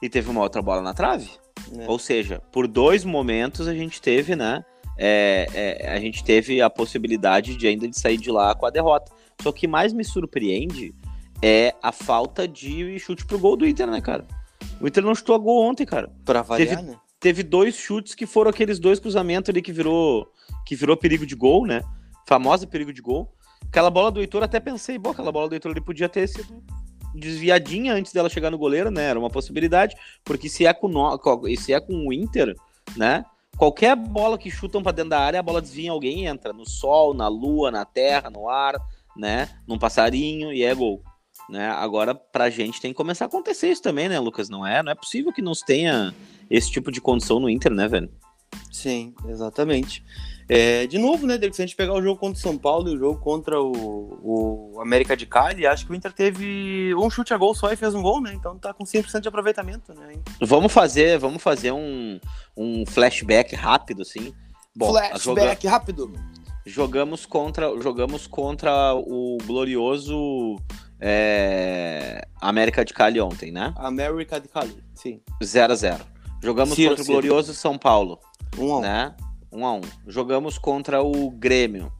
e 0.00 0.08
teve 0.08 0.30
uma 0.30 0.40
outra 0.40 0.62
bola 0.62 0.80
na 0.80 0.94
trave. 0.94 1.28
É. 1.76 1.88
Ou 1.88 1.98
seja, 1.98 2.40
por 2.52 2.68
dois 2.68 3.04
momentos 3.04 3.66
a 3.66 3.74
gente 3.74 4.00
teve, 4.00 4.36
né? 4.36 4.64
É, 4.96 5.48
é, 5.52 5.92
a 5.92 6.00
gente 6.00 6.22
teve 6.22 6.62
a 6.62 6.70
possibilidade 6.70 7.56
de 7.56 7.66
ainda 7.66 7.88
de 7.88 7.98
sair 7.98 8.16
de 8.16 8.30
lá 8.30 8.54
com 8.54 8.66
a 8.66 8.70
derrota. 8.70 9.12
Só 9.42 9.52
que 9.52 9.66
mais 9.66 9.92
me 9.92 10.04
surpreende 10.04 10.94
é 11.42 11.74
a 11.82 11.92
falta 11.92 12.46
de 12.46 12.98
chute 12.98 13.24
pro 13.24 13.38
gol 13.38 13.56
do 13.56 13.66
Inter, 13.66 13.86
né, 13.86 14.00
cara? 14.00 14.26
O 14.80 14.86
Inter 14.86 15.04
não 15.04 15.14
chutou 15.14 15.34
a 15.34 15.38
gol 15.38 15.64
ontem, 15.64 15.84
cara. 15.86 16.10
Pra 16.24 16.42
variar, 16.42 16.76
teve, 16.76 16.90
né? 16.90 16.96
Teve 17.18 17.42
dois 17.42 17.74
chutes 17.74 18.14
que 18.14 18.26
foram 18.26 18.50
aqueles 18.50 18.78
dois 18.78 18.98
cruzamentos 18.98 19.48
ali 19.50 19.62
que 19.62 19.72
virou, 19.72 20.28
que 20.66 20.74
virou 20.74 20.96
perigo 20.96 21.26
de 21.26 21.34
gol, 21.34 21.66
né? 21.66 21.82
Famosa 22.26 22.66
perigo 22.66 22.92
de 22.92 23.00
gol. 23.00 23.32
Aquela 23.62 23.90
bola 23.90 24.10
do 24.10 24.20
Heitor, 24.20 24.42
até 24.42 24.60
pensei, 24.60 24.98
bom, 24.98 25.10
aquela 25.10 25.32
bola 25.32 25.48
do 25.48 25.54
Heitor 25.54 25.72
ali 25.72 25.80
podia 25.80 26.08
ter 26.08 26.26
sido 26.28 26.62
desviadinha 27.14 27.94
antes 27.94 28.12
dela 28.12 28.28
chegar 28.28 28.50
no 28.50 28.58
goleiro, 28.58 28.90
né? 28.90 29.04
Era 29.04 29.18
uma 29.18 29.30
possibilidade, 29.30 29.96
porque 30.24 30.48
se 30.48 30.66
é 30.66 30.72
com, 30.74 30.88
no... 30.88 31.18
se 31.56 31.72
é 31.72 31.80
com 31.80 32.06
o 32.06 32.12
Inter, 32.12 32.54
né? 32.96 33.24
Qualquer 33.56 33.96
bola 33.96 34.36
que 34.36 34.50
chutam 34.50 34.82
para 34.82 34.92
dentro 34.92 35.10
da 35.10 35.20
área, 35.20 35.40
a 35.40 35.42
bola 35.42 35.62
desvia 35.62 35.86
em 35.86 35.90
alguém 35.90 36.24
e 36.24 36.26
entra. 36.26 36.52
No 36.52 36.68
sol, 36.68 37.14
na 37.14 37.26
lua, 37.26 37.70
na 37.70 37.86
terra, 37.86 38.28
no 38.28 38.50
ar 38.50 38.76
né? 39.16 39.48
Num 39.66 39.78
passarinho 39.78 40.52
e 40.52 40.62
é 40.62 40.74
gol. 40.74 41.02
Né? 41.48 41.68
Agora, 41.68 42.14
pra 42.14 42.50
gente 42.50 42.80
tem 42.80 42.90
que 42.90 42.96
começar 42.96 43.26
a 43.26 43.28
acontecer 43.28 43.70
isso 43.70 43.82
também, 43.82 44.08
né, 44.08 44.18
Lucas? 44.18 44.48
Não 44.48 44.66
é, 44.66 44.82
não 44.82 44.90
é 44.90 44.94
possível 44.94 45.32
que 45.32 45.42
não 45.42 45.52
tenha 45.52 46.14
esse 46.50 46.70
tipo 46.70 46.90
de 46.90 47.00
condição 47.00 47.38
no 47.38 47.48
Inter, 47.48 47.72
né, 47.72 47.86
velho? 47.86 48.10
Sim, 48.70 49.14
exatamente. 49.28 50.04
É, 50.48 50.86
de 50.86 50.98
novo, 50.98 51.26
né, 51.26 51.38
se 51.52 51.62
a 51.62 51.66
gente 51.66 51.76
pegar 51.76 51.94
o 51.94 52.02
jogo 52.02 52.18
contra 52.18 52.38
o 52.38 52.42
São 52.42 52.56
Paulo 52.56 52.88
e 52.88 52.94
o 52.94 52.98
jogo 52.98 53.20
contra 53.20 53.60
o, 53.60 54.74
o 54.74 54.80
América 54.80 55.16
de 55.16 55.26
Cali, 55.26 55.66
acho 55.66 55.86
que 55.86 55.92
o 55.92 55.94
Inter 55.94 56.12
teve 56.12 56.94
um 56.94 57.10
chute 57.10 57.34
a 57.34 57.36
gol 57.36 57.54
só 57.54 57.72
e 57.72 57.76
fez 57.76 57.94
um 57.94 58.02
gol, 58.02 58.20
né? 58.20 58.32
Então 58.34 58.56
tá 58.56 58.72
com 58.72 58.84
100% 58.84 59.20
de 59.20 59.28
aproveitamento, 59.28 59.92
né? 59.92 60.14
Vamos 60.40 60.72
fazer, 60.72 61.18
vamos 61.18 61.42
fazer 61.42 61.72
um, 61.72 62.20
um 62.56 62.84
flashback 62.86 63.56
rápido, 63.56 64.02
assim. 64.02 64.32
Bom, 64.74 64.90
flashback 64.90 65.62
joga... 65.62 65.70
rápido 65.70 66.12
jogamos 66.66 67.24
contra, 67.24 67.80
jogamos 67.80 68.26
contra 68.26 68.92
o 68.94 69.38
glorioso 69.46 70.56
é, 71.00 72.26
América 72.40 72.84
de 72.84 72.92
Cali 72.92 73.20
ontem, 73.20 73.50
né? 73.50 73.72
América 73.76 74.40
de 74.40 74.48
Cali, 74.48 74.82
sim. 74.94 75.20
0 75.42 75.72
a 75.72 75.76
0 75.76 76.04
Jogamos 76.42 76.74
Ciro, 76.74 76.90
contra 76.90 77.02
o 77.02 77.06
glorioso 77.06 77.54
São 77.54 77.78
Paulo. 77.78 78.18
1 78.56 78.64
um 78.64 78.74
a 78.74 78.78
1 78.78 78.80
né? 78.80 79.16
1 79.52 79.58
um 79.58 79.66
a 79.66 79.72
1 79.74 79.80
Jogamos 80.06 80.58
contra 80.58 81.02
o 81.02 81.30
Grêmio. 81.30 81.92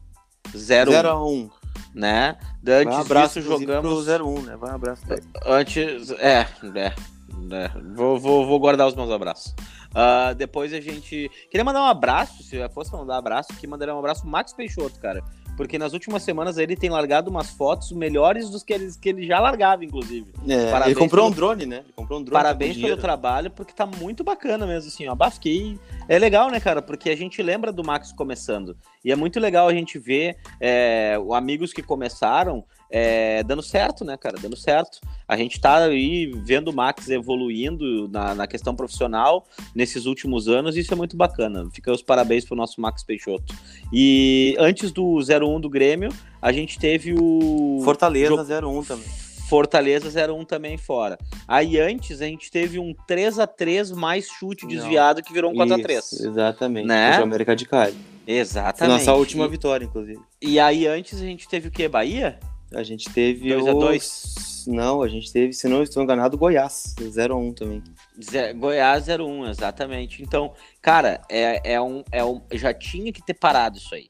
0 0.55 0.91
0 0.91 1.09
a 1.09 1.25
1 1.25 1.49
né? 1.93 2.37
Antes 2.65 2.95
um 2.95 2.99
abraço 2.99 3.39
disso 3.39 3.51
jogamos 3.51 4.05
0 4.05 4.27
1 4.27 4.41
né? 4.43 4.55
Vai 4.55 4.71
um 4.71 4.75
abraço 4.75 5.05
daí. 5.07 5.19
Antes, 5.45 6.11
é, 6.11 6.47
é, 6.75 6.85
é. 6.85 7.71
Vou, 7.95 8.19
vou, 8.19 8.45
vou 8.45 8.59
guardar 8.59 8.87
os 8.87 8.95
meus 8.95 9.09
abraços. 9.09 9.53
Uh, 9.91 10.35
depois 10.35 10.73
a 10.73 10.79
gente. 10.79 11.29
Queria 11.49 11.63
mandar 11.63 11.81
um 11.81 11.87
abraço, 11.87 12.43
se 12.43 12.57
fosse 12.69 12.91
mandar 12.91 13.15
um 13.15 13.17
abraço, 13.17 13.53
que 13.53 13.65
mandaria 13.65 13.95
um 13.95 13.99
abraço 13.99 14.21
pro 14.21 14.29
Max 14.29 14.53
Peixoto, 14.53 14.99
cara. 14.99 15.23
Porque 15.57 15.77
nas 15.79 15.91
últimas 15.91 16.21
semanas 16.21 16.59
ele 16.59 16.75
tem 16.75 16.89
largado 16.89 17.31
umas 17.31 17.49
fotos 17.49 17.91
melhores 17.91 18.49
dos 18.49 18.63
que 18.63 18.71
ele, 18.71 18.91
que 19.01 19.09
ele 19.09 19.25
já 19.25 19.39
largava, 19.39 19.83
inclusive. 19.83 20.31
É, 20.47 20.85
ele 20.85 20.95
comprou 20.95 21.23
pelo... 21.23 21.27
um 21.27 21.31
drone, 21.31 21.65
né? 21.65 21.77
Ele 21.77 21.93
comprou 21.95 22.19
um 22.19 22.23
drone. 22.23 22.43
Parabéns 22.43 22.77
pelo 22.77 22.95
trabalho, 22.95 23.49
porque 23.49 23.73
tá 23.73 23.87
muito 23.87 24.23
bacana 24.23 24.67
mesmo, 24.67 24.89
assim, 24.89 25.07
ó. 25.07 25.15
Bah, 25.15 25.31
fiquei... 25.31 25.79
É 26.07 26.19
legal, 26.19 26.51
né, 26.51 26.59
cara? 26.59 26.81
Porque 26.81 27.09
a 27.09 27.17
gente 27.17 27.41
lembra 27.41 27.71
do 27.73 27.83
Max 27.83 28.11
começando. 28.13 28.77
E 29.03 29.11
é 29.11 29.15
muito 29.15 29.39
legal 29.39 29.67
a 29.67 29.73
gente 29.73 29.97
ver 29.97 30.37
é, 30.61 31.17
amigos 31.33 31.73
que 31.73 31.81
começaram 31.81 32.63
é, 32.89 33.43
dando 33.43 33.61
certo, 33.61 34.05
né, 34.05 34.17
cara? 34.17 34.37
Dando 34.41 34.55
certo. 34.55 34.99
A 35.27 35.35
gente 35.35 35.59
tá 35.59 35.77
aí 35.77 36.31
vendo 36.43 36.69
o 36.69 36.73
Max 36.73 37.09
evoluindo 37.09 38.07
na, 38.09 38.33
na 38.33 38.47
questão 38.47 38.75
profissional 38.75 39.45
nesses 39.75 40.05
últimos 40.05 40.47
anos 40.47 40.75
e 40.75 40.79
isso 40.79 40.93
é 40.93 40.97
muito 40.97 41.17
bacana. 41.17 41.69
Fica 41.73 41.91
os 41.91 42.01
parabéns 42.01 42.45
pro 42.45 42.55
nosso 42.55 42.79
Max 42.79 43.03
Peixoto. 43.03 43.53
E 43.91 44.55
antes 44.59 44.91
do 44.91 45.17
01 45.19 45.59
do 45.59 45.69
Grêmio, 45.69 46.09
a 46.41 46.51
gente 46.51 46.79
teve 46.79 47.13
o. 47.17 47.81
Fortaleza 47.83 48.35
01 48.35 48.83
também. 48.83 49.27
Fortaleza 49.47 50.09
0-1 50.09 50.45
também 50.45 50.77
fora. 50.77 51.17
Aí 51.47 51.79
antes 51.79 52.21
a 52.21 52.25
gente 52.25 52.51
teve 52.51 52.79
um 52.79 52.93
3 53.07 53.39
a 53.39 53.47
3 53.47 53.91
mais 53.91 54.27
chute 54.27 54.67
desviado 54.67 55.19
Não. 55.19 55.23
que 55.23 55.31
virou 55.31 55.51
um 55.51 55.55
4 55.55 55.73
x 55.75 56.09
3 56.09 56.25
Exatamente. 56.25 56.85
Né? 56.85 57.07
Contra 57.07 57.21
o 57.21 57.23
América 57.23 57.55
de 57.55 57.65
Cali. 57.65 57.97
Exatamente. 58.27 58.97
Nossa 58.97 59.13
última 59.13 59.47
vitória, 59.47 59.85
inclusive. 59.85 60.19
E 60.41 60.59
aí 60.59 60.85
antes 60.85 61.21
a 61.21 61.25
gente 61.25 61.47
teve 61.47 61.69
o 61.69 61.71
que? 61.71 61.87
Bahia? 61.87 62.37
A 62.73 62.83
gente 62.83 63.09
teve 63.09 63.49
2 63.49 63.67
a 63.67 63.73
2 63.73 64.65
Não, 64.67 65.01
a 65.01 65.07
gente 65.07 65.31
teve, 65.31 65.53
se 65.53 65.67
não 65.67 65.81
estou 65.81 66.03
enganado, 66.03 66.37
Goiás, 66.37 66.95
0x1 66.99 67.55
também. 67.55 67.83
Zé, 68.21 68.53
Goiás 68.53 69.05
0x1, 69.05 69.49
exatamente. 69.49 70.21
Então, 70.21 70.53
cara, 70.81 71.21
é, 71.29 71.73
é, 71.73 71.81
um, 71.81 72.03
é 72.11 72.23
um. 72.23 72.41
Já 72.53 72.73
tinha 72.73 73.11
que 73.13 73.23
ter 73.25 73.33
parado 73.33 73.77
isso 73.77 73.95
aí. 73.95 74.09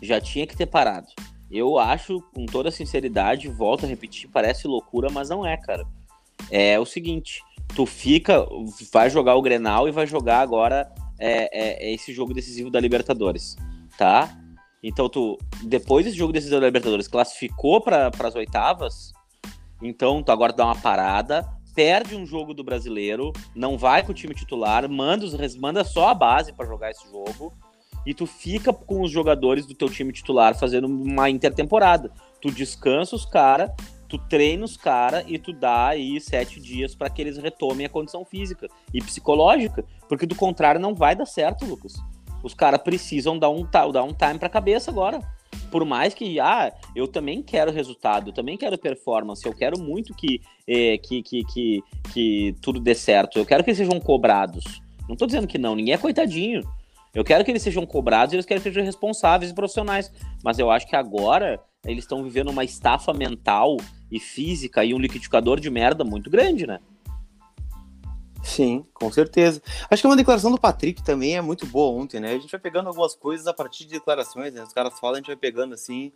Já 0.00 0.20
tinha 0.20 0.46
que 0.46 0.56
ter 0.56 0.66
parado. 0.66 1.08
Eu 1.50 1.78
acho, 1.78 2.20
com 2.34 2.46
toda 2.46 2.70
sinceridade, 2.70 3.48
volto 3.48 3.84
a 3.84 3.88
repetir, 3.88 4.28
parece 4.30 4.66
loucura, 4.66 5.08
mas 5.10 5.28
não 5.28 5.46
é, 5.46 5.56
cara. 5.56 5.84
É 6.50 6.78
o 6.78 6.84
seguinte: 6.84 7.42
tu 7.74 7.86
fica, 7.86 8.46
vai 8.92 9.10
jogar 9.10 9.34
o 9.34 9.42
Grenal 9.42 9.88
e 9.88 9.92
vai 9.92 10.06
jogar 10.06 10.40
agora 10.40 10.92
é, 11.18 11.48
é, 11.52 11.88
é 11.88 11.94
esse 11.94 12.12
jogo 12.12 12.34
decisivo 12.34 12.70
da 12.70 12.80
Libertadores, 12.80 13.56
tá? 13.96 14.36
Então, 14.86 15.08
tu, 15.08 15.38
depois 15.62 16.04
desse 16.04 16.18
jogo 16.18 16.30
decisão 16.30 16.60
da 16.60 16.66
Libertadores, 16.66 17.08
classificou 17.08 17.80
para 17.80 18.10
as 18.20 18.34
oitavas, 18.34 19.14
então 19.80 20.22
tu 20.22 20.30
agora 20.30 20.52
dá 20.52 20.66
uma 20.66 20.76
parada, 20.76 21.42
perde 21.74 22.14
um 22.14 22.26
jogo 22.26 22.52
do 22.52 22.62
brasileiro, 22.62 23.32
não 23.54 23.78
vai 23.78 24.02
com 24.02 24.12
o 24.12 24.14
time 24.14 24.34
titular, 24.34 24.86
manda, 24.86 25.24
os, 25.24 25.56
manda 25.56 25.82
só 25.84 26.10
a 26.10 26.14
base 26.14 26.52
para 26.52 26.66
jogar 26.66 26.90
esse 26.90 27.10
jogo, 27.10 27.50
e 28.04 28.12
tu 28.12 28.26
fica 28.26 28.74
com 28.74 29.00
os 29.00 29.10
jogadores 29.10 29.64
do 29.64 29.74
teu 29.74 29.88
time 29.88 30.12
titular 30.12 30.54
fazendo 30.54 30.86
uma 30.86 31.30
intertemporada. 31.30 32.12
Tu 32.38 32.50
descansa 32.50 33.16
os 33.16 33.24
caras, 33.24 33.70
tu 34.06 34.18
treina 34.18 34.66
os 34.66 34.76
caras 34.76 35.24
e 35.26 35.38
tu 35.38 35.54
dá 35.54 35.88
aí 35.88 36.20
sete 36.20 36.60
dias 36.60 36.94
para 36.94 37.08
que 37.08 37.22
eles 37.22 37.38
retomem 37.38 37.86
a 37.86 37.88
condição 37.88 38.22
física 38.22 38.68
e 38.92 39.00
psicológica, 39.00 39.82
porque 40.10 40.26
do 40.26 40.34
contrário 40.34 40.78
não 40.78 40.94
vai 40.94 41.16
dar 41.16 41.24
certo, 41.24 41.64
Lucas. 41.64 41.94
Os 42.44 42.52
caras 42.52 42.82
precisam 42.82 43.38
dar 43.38 43.48
um, 43.48 43.66
dar 43.90 44.04
um 44.04 44.12
time 44.12 44.38
pra 44.38 44.50
cabeça 44.50 44.90
agora. 44.90 45.18
Por 45.70 45.82
mais 45.84 46.12
que, 46.12 46.38
ah, 46.38 46.70
eu 46.94 47.08
também 47.08 47.42
quero 47.42 47.72
resultado, 47.72 48.28
eu 48.28 48.34
também 48.34 48.58
quero 48.58 48.76
performance, 48.76 49.44
eu 49.46 49.54
quero 49.54 49.80
muito 49.80 50.14
que, 50.14 50.42
eh, 50.68 50.98
que, 50.98 51.22
que, 51.22 51.42
que, 51.44 51.82
que 52.12 52.56
tudo 52.60 52.78
dê 52.78 52.94
certo, 52.94 53.38
eu 53.38 53.46
quero 53.46 53.64
que 53.64 53.70
eles 53.70 53.78
sejam 53.78 53.98
cobrados. 53.98 54.82
Não 55.08 55.16
tô 55.16 55.24
dizendo 55.24 55.46
que 55.46 55.56
não, 55.56 55.74
ninguém 55.74 55.94
é 55.94 55.98
coitadinho. 55.98 56.62
Eu 57.14 57.24
quero 57.24 57.44
que 57.44 57.50
eles 57.50 57.62
sejam 57.62 57.86
cobrados 57.86 58.32
e 58.32 58.36
eles 58.36 58.44
querem 58.44 58.62
que 58.62 58.68
sejam 58.68 58.84
responsáveis 58.84 59.50
e 59.50 59.54
profissionais. 59.54 60.12
Mas 60.42 60.58
eu 60.58 60.70
acho 60.70 60.86
que 60.86 60.96
agora 60.96 61.60
eles 61.86 62.04
estão 62.04 62.22
vivendo 62.22 62.50
uma 62.50 62.64
estafa 62.64 63.12
mental 63.14 63.78
e 64.10 64.20
física 64.20 64.84
e 64.84 64.92
um 64.92 64.98
liquidificador 64.98 65.60
de 65.60 65.70
merda 65.70 66.04
muito 66.04 66.28
grande, 66.28 66.66
né? 66.66 66.80
Sim, 68.44 68.84
com 68.92 69.10
certeza. 69.10 69.62
Acho 69.90 70.02
que 70.02 70.06
uma 70.06 70.16
declaração 70.16 70.50
do 70.50 70.60
Patrick 70.60 71.02
também 71.02 71.34
é 71.34 71.40
muito 71.40 71.66
boa 71.66 71.98
ontem, 71.98 72.20
né? 72.20 72.34
A 72.34 72.38
gente 72.38 72.50
vai 72.50 72.60
pegando 72.60 72.88
algumas 72.88 73.14
coisas 73.14 73.46
a 73.46 73.54
partir 73.54 73.84
de 73.84 73.92
declarações, 73.92 74.52
né? 74.52 74.62
Os 74.62 74.72
caras 74.72 74.98
falam, 75.00 75.14
a 75.14 75.18
gente 75.18 75.28
vai 75.28 75.36
pegando 75.36 75.72
assim 75.72 76.12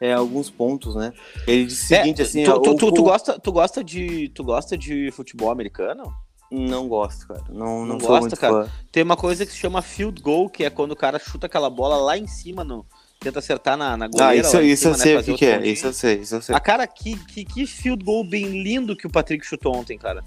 é, 0.00 0.12
alguns 0.12 0.50
pontos, 0.50 0.96
né? 0.96 1.12
Ele 1.46 1.66
disse 1.66 1.92
o 1.92 1.96
é, 1.96 2.02
seguinte, 2.02 2.20
assim... 2.20 2.44
Tu, 2.44 2.60
tu, 2.60 2.74
tu, 2.74 2.92
tu, 2.92 3.02
gosta, 3.04 3.38
tu, 3.38 3.52
gosta 3.52 3.84
de, 3.84 4.28
tu 4.30 4.42
gosta 4.42 4.76
de 4.76 5.12
futebol 5.12 5.52
americano? 5.52 6.12
Não 6.50 6.88
gosto, 6.88 7.28
cara. 7.28 7.44
Não, 7.48 7.86
não, 7.86 7.96
não 7.96 7.98
gosta, 7.98 8.36
cara. 8.36 8.64
Fã. 8.64 8.72
Tem 8.90 9.04
uma 9.04 9.16
coisa 9.16 9.46
que 9.46 9.52
se 9.52 9.58
chama 9.58 9.80
field 9.80 10.20
goal, 10.20 10.48
que 10.48 10.64
é 10.64 10.70
quando 10.70 10.92
o 10.92 10.96
cara 10.96 11.18
chuta 11.20 11.46
aquela 11.46 11.70
bola 11.70 11.96
lá 11.96 12.18
em 12.18 12.26
cima 12.26 12.64
no, 12.64 12.84
tenta 13.20 13.38
acertar 13.38 13.76
na, 13.76 13.96
na 13.96 14.08
goleira. 14.08 14.32
Ah, 14.32 14.36
isso, 14.36 14.60
isso 14.62 14.82
cima, 14.82 14.94
eu 14.94 14.98
né, 14.98 15.04
sei 15.04 15.14
né, 15.14 15.20
o 15.20 15.24
que, 15.24 15.34
que 15.34 15.46
é. 15.46 15.66
Isso 15.66 15.86
eu 15.86 15.92
sei, 15.92 16.14
isso 16.16 16.34
eu 16.34 16.42
sei. 16.42 16.56
A 16.56 16.60
cara, 16.60 16.86
que, 16.88 17.16
que, 17.26 17.44
que 17.44 17.66
field 17.66 18.04
goal 18.04 18.24
bem 18.24 18.62
lindo 18.62 18.96
que 18.96 19.06
o 19.06 19.10
Patrick 19.10 19.46
chutou 19.46 19.76
ontem, 19.76 19.96
cara 19.96 20.24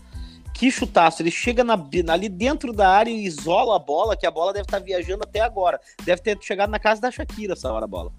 que 0.62 0.70
chutaço. 0.70 1.24
Ele 1.24 1.32
chega 1.32 1.64
na, 1.64 1.74
ali 2.10 2.30
dentro 2.30 2.72
da 2.72 2.88
área 2.88 3.10
e 3.10 3.26
isola 3.26 3.78
a 3.78 3.80
bola, 3.80 4.16
que 4.16 4.28
a 4.28 4.32
bola 4.32 4.54
deve 4.54 4.66
estar 4.66 4.80
tá 4.80 4.86
viajando 4.86 5.24
até 5.24 5.40
agora. 5.40 5.82
Deve 6.04 6.22
ter 6.22 6.38
chegado 6.40 6.70
na 6.70 6.78
casa 6.78 7.02
da 7.02 7.10
Shakira 7.10 7.54
essa 7.54 7.74
hora 7.74 7.86
a 7.86 7.88
bola. 7.88 8.12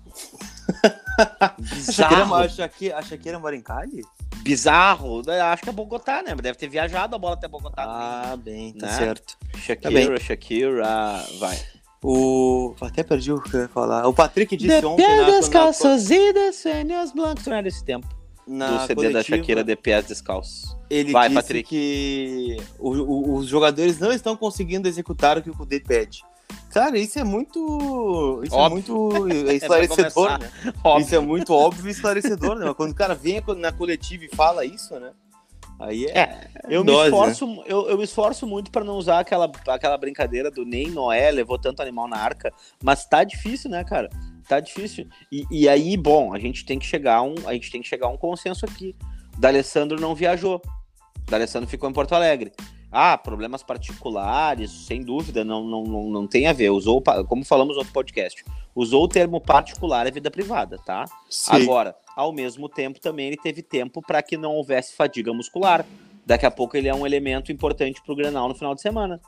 Bizarro. 1.57 2.35
A 2.35 2.49
Shakira, 2.49 2.99
a 2.99 3.03
Shakira 3.03 3.39
mora 3.39 3.55
em 3.55 3.63
Cali? 3.63 4.03
Bizarro. 4.39 5.23
Acho 5.53 5.63
que 5.63 5.69
é 5.69 5.73
Bogotá, 5.73 6.21
né? 6.21 6.35
Deve 6.35 6.59
ter 6.59 6.67
viajado 6.67 7.15
a 7.15 7.19
bola 7.19 7.35
até 7.35 7.47
Bogotá. 7.47 7.85
Ah, 7.87 8.37
bem, 8.37 8.73
tá 8.73 8.87
né? 8.87 8.93
certo. 8.93 9.39
Shakira, 9.59 9.81
tá 9.81 9.91
bem. 9.91 10.19
Shakira, 10.19 11.25
vai. 11.39 11.57
O. 12.03 12.75
Até 12.81 13.05
perdi 13.05 13.33
o 13.33 13.41
que 13.41 13.55
eu 13.55 13.61
ia 13.61 13.69
falar. 13.69 14.09
O 14.09 14.13
Patrick 14.13 14.57
disse 14.57 14.69
Depende 14.69 14.87
ontem. 14.87 15.07
Depende 15.07 15.31
das 15.31 15.49
calças 15.49 16.11
e 16.11 16.33
das 16.33 17.13
blancos. 17.13 17.47
Não 17.47 17.55
é 17.55 17.63
desse 17.63 17.85
tempo 17.85 18.22
na 18.47 18.79
do 18.79 18.81
CD 18.81 18.95
coletiva, 18.95 19.19
da 19.19 19.23
Shakira 19.23 19.65
de 19.65 19.77
pés 19.77 20.07
descalços. 20.07 20.77
Ele 20.91 21.13
Vai, 21.13 21.29
disse 21.29 21.41
Patrick. 21.41 21.69
que 21.69 22.57
o, 22.79 22.91
o, 22.91 23.35
os 23.37 23.47
jogadores 23.47 23.99
não 23.99 24.13
estão 24.13 24.37
conseguindo 24.37 24.89
executar 24.89 25.39
o 25.39 25.43
que 25.43 25.51
o 25.51 25.57
Kudê 25.57 25.81
pede. 25.81 26.23
Cara, 26.71 26.99
isso 26.99 27.19
é 27.19 27.25
muito. 27.25 28.43
Isso 28.45 28.55
é 28.55 28.59
óbvio. 28.59 28.95
é 28.95 29.19
muito 29.19 29.29
esclarecedor, 29.53 30.33
é 30.33 30.39
né? 30.39 30.51
Óbvio. 30.83 31.05
Isso 31.05 31.15
é 31.15 31.19
muito 31.19 31.55
óbvio 31.55 31.89
e 31.89 31.91
esclarecedor, 31.91 32.57
né? 32.57 32.75
Quando 32.75 32.93
o 32.93 32.95
cara 32.95 33.15
vem 33.15 33.43
na 33.59 33.73
coletiva 33.73 34.25
e 34.25 34.29
fala 34.35 34.65
isso, 34.65 34.99
né? 34.99 35.13
Aí 35.79 36.07
é. 36.07 36.21
é 36.21 36.51
eu, 36.69 36.85
dose, 36.85 37.11
me 37.11 37.17
esforço, 37.17 37.47
né? 37.47 37.63
eu, 37.67 37.89
eu 37.89 37.99
me 37.99 38.05
esforço 38.05 38.47
muito 38.47 38.71
para 38.71 38.85
não 38.85 38.97
usar 38.97 39.19
aquela, 39.19 39.51
aquela 39.67 39.99
brincadeira 39.99 40.51
do 40.51 40.65
nem 40.65 40.91
Noé 40.91 41.31
levou 41.31 41.59
tanto 41.59 41.83
animal 41.83 42.07
na 42.07 42.17
arca, 42.17 42.53
mas 42.83 43.05
tá 43.05 43.25
difícil, 43.25 43.69
né, 43.69 43.83
cara? 43.83 44.09
Tá 44.43 44.61
difícil. 44.61 45.07
E, 45.31 45.47
e 45.51 45.69
aí, 45.69 45.97
bom, 45.97 46.35
a 46.35 46.39
gente 46.39 46.65
tem 46.65 46.79
que 46.79 46.87
chegar 46.87 47.17
a 47.17 47.23
um, 47.23 47.35
a 47.47 47.53
gente 47.53 47.71
tem 47.71 47.83
que 47.83 47.89
chegar 47.89 48.07
a 48.07 48.11
um 48.11 48.17
consenso 48.17 48.65
aqui. 48.65 48.95
D'Alessandro 49.39 50.01
não 50.01 50.15
viajou. 50.15 50.61
D'Alessandro 51.29 51.69
ficou 51.69 51.89
em 51.89 51.93
Porto 51.93 52.15
Alegre. 52.15 52.53
Ah, 52.91 53.17
problemas 53.17 53.63
particulares, 53.63 54.71
sem 54.71 55.03
dúvida, 55.03 55.43
não, 55.43 55.65
não, 55.65 55.83
não, 55.85 56.11
não 56.11 56.27
tem 56.27 56.47
a 56.47 56.53
ver. 56.53 56.71
Usou, 56.71 57.03
como 57.27 57.45
falamos 57.45 57.75
no 57.75 57.79
outro 57.79 57.93
podcast, 57.93 58.45
usou 58.75 59.05
o 59.05 59.09
termo 59.09 59.41
particular 59.41 60.07
é 60.07 60.11
vida 60.11 60.31
privada, 60.31 60.77
tá? 60.77 61.07
Sim. 61.31 61.53
Agora, 61.53 61.97
ao 62.15 62.33
mesmo 62.33 62.69
tempo, 62.69 63.01
também 63.01 63.29
ele 63.29 63.39
teve 63.39 63.63
tempo 63.63 64.03
para 64.03 64.23
que 64.23 64.37
não 64.37 64.53
houvesse 64.53 64.95
fadiga 64.95 65.33
muscular. 65.33 65.87
Daqui 66.27 66.45
a 66.45 66.51
pouco 66.51 66.77
ele 66.77 66.87
é 66.87 66.95
um 66.95 67.07
elemento 67.07 67.51
importante 67.51 68.03
para 68.03 68.13
o 68.13 68.17
Grenal 68.17 68.49
no 68.49 68.55
final 68.55 68.75
de 68.75 68.83
semana 68.83 69.19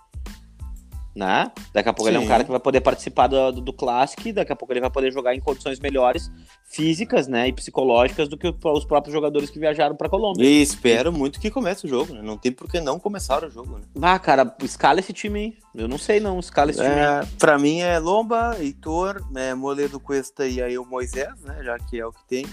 né? 1.15 1.51
Daqui 1.73 1.89
a 1.89 1.93
pouco 1.93 2.11
Sim. 2.11 2.17
ele 2.17 2.23
é 2.23 2.27
um 2.27 2.29
cara 2.29 2.43
que 2.43 2.51
vai 2.51 2.59
poder 2.59 2.81
participar 2.81 3.29
do, 3.29 3.53
do, 3.53 3.61
do 3.61 3.73
Classic, 3.73 4.33
daqui 4.33 4.53
a 4.53 4.57
pouco 4.57 4.73
ele 4.73 4.81
vai 4.81 4.91
poder 4.91 5.13
jogar 5.13 5.35
em 5.35 5.41
condições 5.41 5.79
melhores 5.79 6.31
físicas, 6.65 7.29
né, 7.29 7.49
e 7.49 7.53
psicológicas 7.53 8.29
do 8.29 8.37
que 8.37 8.49
os 8.49 8.85
próprios 8.85 9.13
jogadores 9.13 9.49
que 9.49 9.59
viajaram 9.59 9.95
para 9.95 10.09
Colômbia. 10.09 10.45
E 10.45 10.61
espero 10.61 11.13
muito 11.13 11.39
que 11.39 11.51
comece 11.51 11.87
o 11.87 11.89
jogo, 11.89 12.15
né? 12.15 12.23
Não 12.23 12.37
tem 12.37 12.51
por 12.51 12.69
que 12.69 12.81
não 12.81 12.99
começar 12.99 13.45
o 13.45 13.51
jogo, 13.51 13.79
né? 13.79 13.85
Ah, 14.03 14.19
cara, 14.19 14.55
escala 14.63 14.99
esse 14.99 15.13
time 15.13 15.39
aí. 15.39 15.83
Eu 15.83 15.87
não 15.87 15.99
sei 15.99 16.19
não, 16.19 16.41
escala 16.41 16.71
esse 16.71 16.81
time. 16.81 16.93
É, 16.93 17.23
para 17.39 17.59
mim 17.59 17.81
é 17.81 17.99
Lomba, 17.99 18.57
Heitor, 18.59 19.23
é, 19.37 19.55
Moledo 19.55 20.01
Cuesta 20.01 20.47
e 20.47 20.61
aí 20.61 20.77
o 20.77 20.85
Moisés, 20.85 21.41
né, 21.43 21.61
já 21.63 21.79
que 21.79 22.01
é 22.01 22.07
o 22.07 22.13
que 22.13 22.25
tem. 22.27 22.47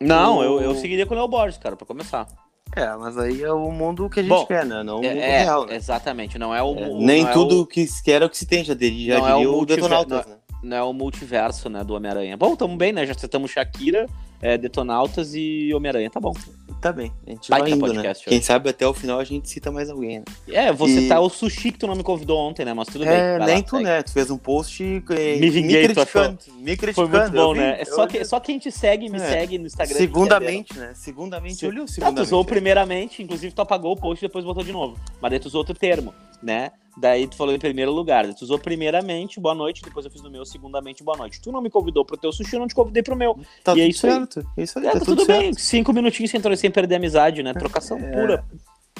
Não, 0.00 0.38
o... 0.38 0.42
eu, 0.42 0.60
eu 0.62 0.74
seguiria 0.74 1.06
com 1.06 1.14
o 1.14 1.16
Léo 1.16 1.28
Borges, 1.28 1.58
cara, 1.58 1.76
para 1.76 1.86
começar. 1.86 2.26
É, 2.76 2.96
mas 2.96 3.18
aí 3.18 3.42
é 3.42 3.52
o 3.52 3.70
mundo 3.70 4.08
que 4.08 4.20
a 4.20 4.22
gente 4.22 4.30
Bom, 4.30 4.46
quer, 4.46 4.64
né? 4.64 4.82
Não 4.82 5.00
o 5.00 5.04
é, 5.04 5.08
mundo 5.08 5.22
é, 5.22 5.42
real, 5.42 5.66
né? 5.66 5.74
Exatamente, 5.74 6.38
não 6.38 6.54
é 6.54 6.62
o. 6.62 6.74
É, 6.76 6.88
nem 6.94 7.26
tudo 7.32 7.62
o... 7.62 7.66
que 7.66 7.86
se 7.86 8.02
quer 8.02 8.22
é 8.22 8.24
o 8.24 8.30
que 8.30 8.38
se 8.38 8.46
tem, 8.46 8.64
já, 8.64 8.74
diria, 8.74 9.14
já 9.14 9.20
diria 9.20 9.44
é 9.44 9.48
o, 9.48 9.58
o 9.58 9.66
Detonautas, 9.66 10.26
não, 10.26 10.32
né? 10.32 10.40
Não 10.62 10.76
é 10.76 10.82
o 10.82 10.92
multiverso, 10.92 11.68
né, 11.68 11.82
do 11.82 11.94
Homem-Aranha. 11.94 12.36
Bom, 12.36 12.54
tamo 12.54 12.76
bem, 12.76 12.92
né? 12.92 13.06
Já 13.06 13.14
citamos 13.14 13.50
Shakira, 13.50 14.06
é, 14.40 14.56
Detonautas 14.58 15.34
e 15.34 15.72
Homem-Aranha, 15.74 16.10
tá 16.10 16.20
bom. 16.20 16.34
Tá 16.80 16.90
bem, 16.92 17.12
a 17.26 17.30
gente 17.30 17.50
vai, 17.50 17.60
vai 17.60 17.70
indo, 17.72 17.92
né? 17.92 18.14
Quem 18.26 18.40
sabe 18.40 18.70
até 18.70 18.86
o 18.86 18.94
final 18.94 19.20
a 19.20 19.24
gente 19.24 19.50
cita 19.50 19.70
mais 19.70 19.90
alguém, 19.90 20.20
né? 20.20 20.24
É, 20.48 20.72
você 20.72 21.00
e... 21.00 21.08
tá 21.08 21.20
o 21.20 21.28
Sushi 21.28 21.72
que 21.72 21.78
tu 21.78 21.86
não 21.86 21.94
me 21.94 22.02
convidou 22.02 22.38
ontem, 22.38 22.64
né? 22.64 22.72
Mas 22.72 22.88
tudo 22.88 23.04
bem. 23.04 23.12
É, 23.12 23.38
nem 23.38 23.56
lá, 23.56 23.62
tu, 23.62 23.80
né? 23.80 24.02
Tu 24.02 24.12
fez 24.12 24.30
um 24.30 24.38
post 24.38 24.82
eh, 24.82 25.36
me, 25.36 25.50
vinguei, 25.50 25.82
me 25.82 25.94
criticando. 25.94 26.38
Me 26.56 26.76
criticando. 26.78 27.10
Foi 27.10 27.20
muito 27.20 27.32
bom, 27.32 27.54
né? 27.54 27.82
É 27.82 27.84
só, 27.84 28.06
que, 28.06 28.24
só 28.24 28.40
quem 28.40 28.58
te 28.58 28.72
segue, 28.72 29.10
me 29.10 29.18
é. 29.18 29.20
segue 29.20 29.58
no 29.58 29.66
Instagram. 29.66 29.94
Segundamente, 29.94 30.78
né? 30.78 30.92
Segundamente, 30.94 31.66
olhou 31.66 31.86
segundamente. 31.86 32.16
Tá, 32.16 32.22
tu 32.22 32.26
usou 32.26 32.44
primeiramente, 32.46 33.22
inclusive 33.22 33.52
tu 33.52 33.60
apagou 33.60 33.92
o 33.92 33.96
post 33.96 34.24
e 34.24 34.28
depois 34.28 34.42
voltou 34.42 34.64
de 34.64 34.72
novo. 34.72 34.98
Mas 35.20 35.30
daí 35.32 35.38
tu 35.38 35.46
usou 35.46 35.58
outro 35.58 35.74
termo, 35.74 36.14
né? 36.42 36.72
Daí 36.96 37.26
tu 37.26 37.36
falou 37.36 37.54
em 37.54 37.58
primeiro 37.58 37.92
lugar. 37.92 38.32
Tu 38.34 38.42
usou 38.42 38.58
primeiramente, 38.58 39.40
boa 39.40 39.54
noite, 39.54 39.82
depois 39.82 40.04
eu 40.04 40.10
fiz 40.10 40.22
no 40.22 40.30
meu, 40.30 40.44
segundamente, 40.44 41.02
boa 41.02 41.16
noite. 41.16 41.40
Tu 41.40 41.50
não 41.50 41.62
me 41.62 41.70
convidou 41.70 42.04
pro 42.04 42.16
teu 42.16 42.32
sushi, 42.32 42.54
eu 42.54 42.60
não 42.60 42.68
te 42.68 42.74
convidei 42.74 43.02
pro 43.02 43.16
meu. 43.16 43.38
Tá 43.64 43.74
e 43.76 43.80
é 43.80 43.88
isso 43.88 44.00
certo. 44.00 44.46
Aí. 44.56 44.64
Isso 44.64 44.78
aí, 44.78 44.86
é, 44.86 44.92
tá, 44.92 44.98
tá 44.98 45.04
tudo, 45.04 45.24
tudo 45.24 45.26
bem. 45.26 45.54
Cinco 45.54 45.92
minutinhos 45.92 46.30
sem, 46.30 46.56
sem 46.56 46.70
perder 46.70 46.96
amizade, 46.96 47.42
né? 47.42 47.54
Trocação 47.54 47.96
é... 47.98 48.10
pura. 48.10 48.44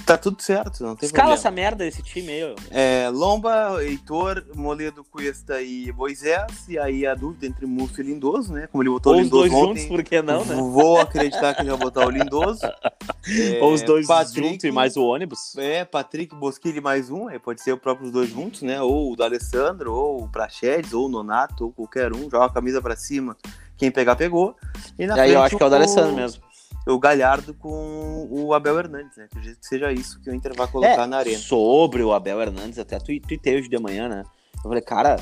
Tá 0.07 0.17
tudo 0.17 0.43
certo, 0.43 0.83
não 0.83 0.97
tem 0.97 1.07
Escala 1.07 1.29
problema. 1.29 1.35
essa 1.35 1.51
merda 1.51 1.85
desse 1.85 2.03
time 2.03 2.31
aí. 2.31 2.55
É, 2.71 3.09
Lomba, 3.11 3.83
Heitor, 3.83 4.45
Moledo, 4.55 5.05
Cuesta 5.05 5.61
e 5.63 5.93
Moisés. 5.93 6.69
E 6.69 6.79
aí 6.79 7.07
a 7.07 7.15
dúvida 7.15 7.47
entre 7.47 7.67
Musso 7.67 8.01
e 8.01 8.05
Lindoso, 8.05 8.53
né? 8.53 8.67
Como 8.71 8.83
ele 8.83 8.91
botou 8.91 9.13
Ou 9.13 9.19
o 9.19 9.23
Lindoso 9.23 9.45
os 9.45 9.51
dois 9.51 9.63
ontem, 9.63 9.83
juntos, 9.83 9.97
por 9.97 10.05
que 10.05 10.23
não, 10.23 10.45
né? 10.45 10.55
Vou 10.55 10.99
acreditar 10.99 11.55
que 11.55 11.63
ele 11.63 11.71
vai 11.71 11.79
botar 11.79 12.07
o 12.07 12.11
Lindoso. 12.11 12.65
É, 12.65 13.61
Ou 13.63 13.73
os 13.73 13.83
dois 13.83 14.07
Patrick, 14.07 14.49
juntos 14.49 14.65
e 14.65 14.71
mais 14.71 14.97
o 14.97 15.05
ônibus. 15.05 15.57
É, 15.57 15.85
Patrick, 15.85 16.35
Bosquilha 16.35 16.81
mais 16.81 17.11
um. 17.11 17.29
Aí 17.29 17.39
pode 17.39 17.63
ser 17.63 17.73
o 17.73 17.79
próprio 17.79 18.11
dois 18.11 18.31
juntos, 18.31 18.63
né? 18.63 18.81
Ou 18.81 19.13
o 19.13 19.17
do 19.17 19.23
Alessandro, 19.23 19.93
ou 19.93 20.25
o 20.25 20.29
Prachedes, 20.29 20.93
ou 20.93 21.07
o 21.07 21.09
Nonato, 21.09 21.65
ou 21.65 21.73
qualquer 21.73 22.13
um. 22.15 22.29
Joga 22.31 22.47
a 22.47 22.51
camisa 22.51 22.81
pra 22.81 22.97
cima. 22.97 23.37
Quem 23.77 23.91
pegar, 23.91 24.17
pegou. 24.17 24.57
E 24.99 25.07
na 25.07 25.15
aí 25.15 25.21
frente, 25.21 25.35
eu 25.35 25.43
acho 25.43 25.57
que 25.57 25.63
é 25.63 25.67
o 25.67 25.69
do 25.69 25.75
Alessandro 25.75 26.15
mesmo 26.15 26.50
o 26.91 26.99
Galhardo 26.99 27.55
com 27.55 28.29
o 28.31 28.53
Abel 28.53 28.79
Hernandes, 28.79 29.17
né? 29.17 29.25
Acredito 29.25 29.59
que 29.61 29.67
seja 29.67 29.93
isso 29.93 30.21
que 30.21 30.31
o 30.31 30.35
Inter 30.35 30.53
vai 30.55 30.67
colocar 30.67 31.05
é, 31.05 31.07
na 31.07 31.19
arena. 31.19 31.39
Sobre 31.39 32.03
o 32.03 32.13
Abel 32.13 32.41
Hernandes, 32.41 32.79
até 32.79 32.99
tuitei 32.99 33.59
hoje 33.59 33.69
de 33.69 33.79
manhã, 33.79 34.09
né? 34.09 34.25
Eu 34.57 34.63
falei, 34.63 34.83
cara, 34.83 35.17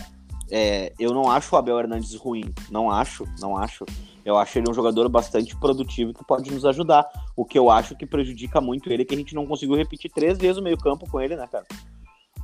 é, 0.51 0.93
eu 0.99 1.13
não 1.13 1.31
acho 1.31 1.55
o 1.55 1.59
Abel 1.59 1.79
Hernandes 1.79 2.15
ruim. 2.15 2.53
Não 2.71 2.91
acho, 2.91 3.25
não 3.41 3.57
acho. 3.57 3.85
Eu 4.25 4.37
acho 4.37 4.59
ele 4.59 4.71
um 4.71 4.75
jogador 4.75 5.09
bastante 5.09 5.57
produtivo 5.57 6.13
que 6.13 6.25
pode 6.25 6.51
nos 6.51 6.65
ajudar. 6.65 7.07
O 7.37 7.45
que 7.45 7.59
eu 7.59 7.71
acho 7.71 7.97
que 7.97 8.07
prejudica 8.07 8.61
muito 8.61 8.93
ele 8.93 9.03
é 9.03 9.05
que 9.05 9.15
a 9.15 9.19
gente 9.19 9.35
não 9.35 9.47
conseguiu 9.47 9.77
repetir 9.77 10.11
três 10.11 10.39
vezes 10.39 10.59
o 10.59 10.63
meio-campo 10.63 11.09
com 11.11 11.21
ele, 11.21 11.37
né, 11.37 11.47
cara? 11.47 11.67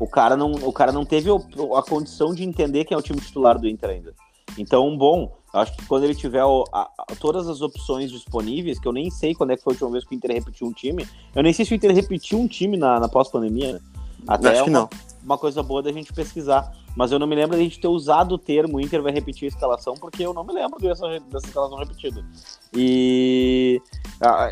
O 0.00 0.08
cara 0.08 0.36
não, 0.36 0.52
o 0.52 0.72
cara 0.72 0.92
não 0.92 1.04
teve 1.04 1.30
a 1.30 1.82
condição 1.82 2.34
de 2.34 2.42
entender 2.42 2.84
quem 2.84 2.94
é 2.94 2.98
o 2.98 3.02
time 3.02 3.20
titular 3.20 3.58
do 3.58 3.68
Inter 3.68 3.90
ainda. 3.90 4.14
Então, 4.58 4.96
bom, 4.96 5.32
acho 5.52 5.76
que 5.76 5.86
quando 5.86 6.04
ele 6.04 6.14
tiver 6.14 6.44
o, 6.44 6.64
a, 6.72 6.90
a, 6.98 7.16
todas 7.18 7.48
as 7.48 7.60
opções 7.60 8.10
disponíveis, 8.10 8.78
que 8.78 8.86
eu 8.86 8.92
nem 8.92 9.10
sei 9.10 9.34
quando 9.34 9.50
é 9.50 9.56
que 9.56 9.62
foi 9.62 9.72
a 9.72 9.74
última 9.74 9.90
vez 9.90 10.04
que 10.04 10.14
o 10.14 10.16
Inter 10.16 10.32
repetiu 10.32 10.66
um 10.66 10.72
time, 10.72 11.06
eu 11.34 11.42
nem 11.42 11.52
sei 11.52 11.64
se 11.64 11.72
o 11.72 11.74
Inter 11.74 11.94
repetiu 11.94 12.38
um 12.38 12.46
time 12.46 12.76
na, 12.76 13.00
na 13.00 13.08
pós-pandemia, 13.08 13.74
né? 13.74 13.80
Até 14.26 14.48
acho 14.48 14.60
é 14.60 14.62
uma, 14.64 14.88
uma 15.22 15.38
coisa 15.38 15.62
boa 15.62 15.82
da 15.82 15.92
gente 15.92 16.12
pesquisar. 16.12 16.72
Mas 16.96 17.10
eu 17.10 17.18
não 17.18 17.26
me 17.26 17.34
lembro 17.34 17.56
da 17.56 17.62
gente 17.62 17.80
ter 17.80 17.88
usado 17.88 18.36
o 18.36 18.38
termo 18.38 18.80
Inter 18.80 19.02
vai 19.02 19.12
repetir 19.12 19.46
a 19.46 19.48
escalação, 19.48 19.94
porque 19.94 20.24
eu 20.24 20.32
não 20.32 20.44
me 20.44 20.52
lembro 20.52 20.78
dessa, 20.78 21.08
dessa 21.08 21.46
escalação 21.46 21.76
repetida. 21.76 22.24
E 22.72 23.82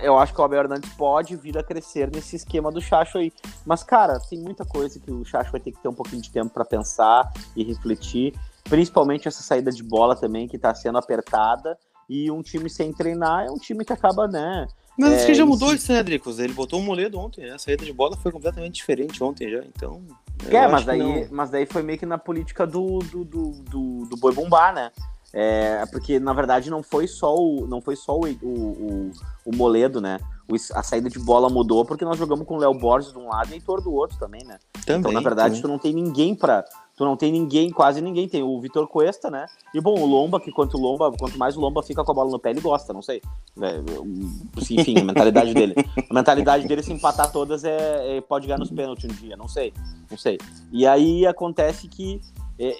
eu 0.03 0.19
acho 0.19 0.35
que 0.35 0.41
o 0.41 0.45
Abel 0.45 0.61
Hernandes 0.61 0.91
pode 0.95 1.37
vir 1.37 1.57
a 1.57 1.63
crescer 1.63 2.11
nesse 2.13 2.35
esquema 2.35 2.73
do 2.73 2.81
Chacho 2.81 3.19
aí. 3.19 3.33
Mas, 3.65 3.85
cara, 3.85 4.19
tem 4.29 4.41
muita 4.41 4.65
coisa 4.65 4.99
que 4.99 5.11
o 5.11 5.25
Chacho 5.25 5.53
vai 5.53 5.61
ter 5.61 5.71
que 5.71 5.81
ter 5.81 5.89
um 5.89 5.95
pouquinho 5.95 6.21
de 6.21 6.31
tempo 6.31 6.51
para 6.53 6.65
pensar 6.65 7.33
e 7.55 7.63
refletir 7.63 8.35
principalmente 8.73 9.29
essa 9.29 9.43
saída 9.43 9.71
de 9.71 9.83
bola 9.83 10.17
também 10.17 10.49
que 10.49 10.57
está 10.57 10.75
sendo 10.75 10.97
apertada 10.97 11.77
e 12.09 12.31
um 12.31 12.41
time 12.41 12.71
sem 12.71 12.91
treinar 12.91 13.45
é 13.45 13.51
um 13.51 13.59
time 13.59 13.85
que 13.85 13.93
acaba, 13.93 14.27
né? 14.27 14.67
Mas 14.99 15.13
acho 15.13 15.27
que 15.27 15.35
já 15.35 15.45
mudou 15.45 15.75
isso, 15.75 15.93
né? 15.93 15.99
Ele 16.01 16.55
botou 16.55 16.81
um 16.81 16.83
moledo 16.83 17.19
ontem, 17.19 17.43
né? 17.45 17.53
A 17.53 17.59
saída 17.59 17.85
de 17.85 17.93
bola 17.93 18.17
foi 18.17 18.33
completamente 18.33 18.77
diferente 18.77 19.23
ontem 19.23 19.51
já, 19.51 19.59
então. 19.59 20.03
É, 20.49 20.67
mas 20.67 20.87
daí, 20.87 21.29
mas 21.31 21.51
daí 21.51 21.67
foi 21.67 21.83
meio 21.83 21.99
que 21.99 22.07
na 22.07 22.17
política 22.17 22.67
do, 22.67 23.01
do, 23.01 23.25
do, 23.27 23.51
do, 23.63 24.07
do 24.07 24.17
boi 24.17 24.33
bombar, 24.33 24.75
né? 24.75 24.91
É, 25.35 25.85
porque 25.87 26.19
na 26.19 26.33
verdade 26.33 26.71
não 26.71 26.83
foi 26.83 27.07
só 27.07 27.35
o, 27.35 27.67
não 27.67 27.81
foi 27.81 27.97
só 27.97 28.19
o, 28.19 28.27
o, 28.43 29.11
o, 29.47 29.55
Moledo, 29.55 30.01
né? 30.01 30.19
O, 30.49 30.55
a 30.75 30.83
saída 30.83 31.11
de 31.11 31.19
bola 31.19 31.51
mudou 31.51 31.85
porque 31.85 32.05
nós 32.05 32.19
jogamos 32.19 32.47
com 32.47 32.57
o 32.57 32.59
Léo 32.59 32.75
Borges 32.75 33.13
de 33.13 33.19
um 33.19 33.29
lado 33.29 33.51
e 33.51 33.55
Heitor 33.55 33.83
do 33.83 33.93
outro 33.93 34.19
também, 34.19 34.45
né? 34.45 34.59
Também, 34.87 35.01
então, 35.01 35.13
na 35.13 35.21
verdade, 35.21 35.57
também. 35.57 35.63
tu 35.63 35.69
não 35.69 35.79
tem 35.79 35.95
ninguém 35.95 36.35
para 36.35 36.65
tu 37.03 37.05
não 37.05 37.17
tem 37.17 37.33
ninguém, 37.33 37.71
quase 37.71 38.01
ninguém. 38.01 38.29
Tem 38.29 38.43
o 38.43 38.61
Vitor 38.61 38.87
Cuesta, 38.87 39.29
né? 39.29 39.47
E 39.75 39.81
bom, 39.81 39.99
o 39.99 40.07
Lomba, 40.07 40.41
que 40.41 40.53
quanto, 40.53 40.79
Lomba, 40.79 41.11
quanto 41.11 41.37
mais 41.37 41.57
o 41.57 41.61
Lomba 41.61 41.83
fica 41.83 42.05
com 42.05 42.13
a 42.13 42.15
bola 42.15 42.31
no 42.31 42.39
pé, 42.39 42.51
ele 42.51 42.61
gosta, 42.61 42.93
não 42.93 43.03
sei. 43.03 43.21
É, 43.61 43.81
enfim, 44.71 44.99
a 44.99 45.05
mentalidade 45.05 45.53
dele. 45.53 45.75
A 46.09 46.15
mentalidade 46.15 46.67
dele, 46.69 46.83
se 46.83 46.93
empatar 46.93 47.33
todas, 47.33 47.65
é, 47.65 48.19
é 48.19 48.21
pode 48.21 48.47
ganhar 48.47 48.59
nos 48.59 48.71
pênaltis 48.71 49.11
um 49.11 49.15
dia, 49.15 49.37
não 49.37 49.49
sei. 49.49 49.75
Não 50.09 50.17
sei. 50.17 50.39
E 50.71 50.87
aí 50.87 51.27
acontece 51.27 51.89
que 51.89 52.21
é, 52.59 52.69
é, 52.69 52.77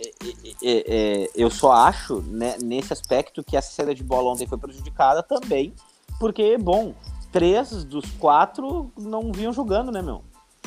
é, 0.63 1.25
é, 1.25 1.31
eu 1.35 1.51
só 1.51 1.73
acho, 1.73 2.21
né, 2.23 2.57
nesse 2.63 2.93
aspecto, 2.93 3.43
que 3.43 3.57
essa 3.57 3.73
saída 3.73 3.95
de 3.95 4.05
bola 4.05 4.31
ontem 4.31 4.47
foi 4.47 4.59
prejudicada 4.59 5.23
também, 5.23 5.75
porque, 6.21 6.57
bom, 6.57 6.95
três 7.33 7.83
dos 7.85 8.05
quatro 8.13 8.93
não 8.97 9.33
vinham 9.33 9.53
jogando, 9.53 9.91
né, 9.91 10.01
meu? 10.01 10.23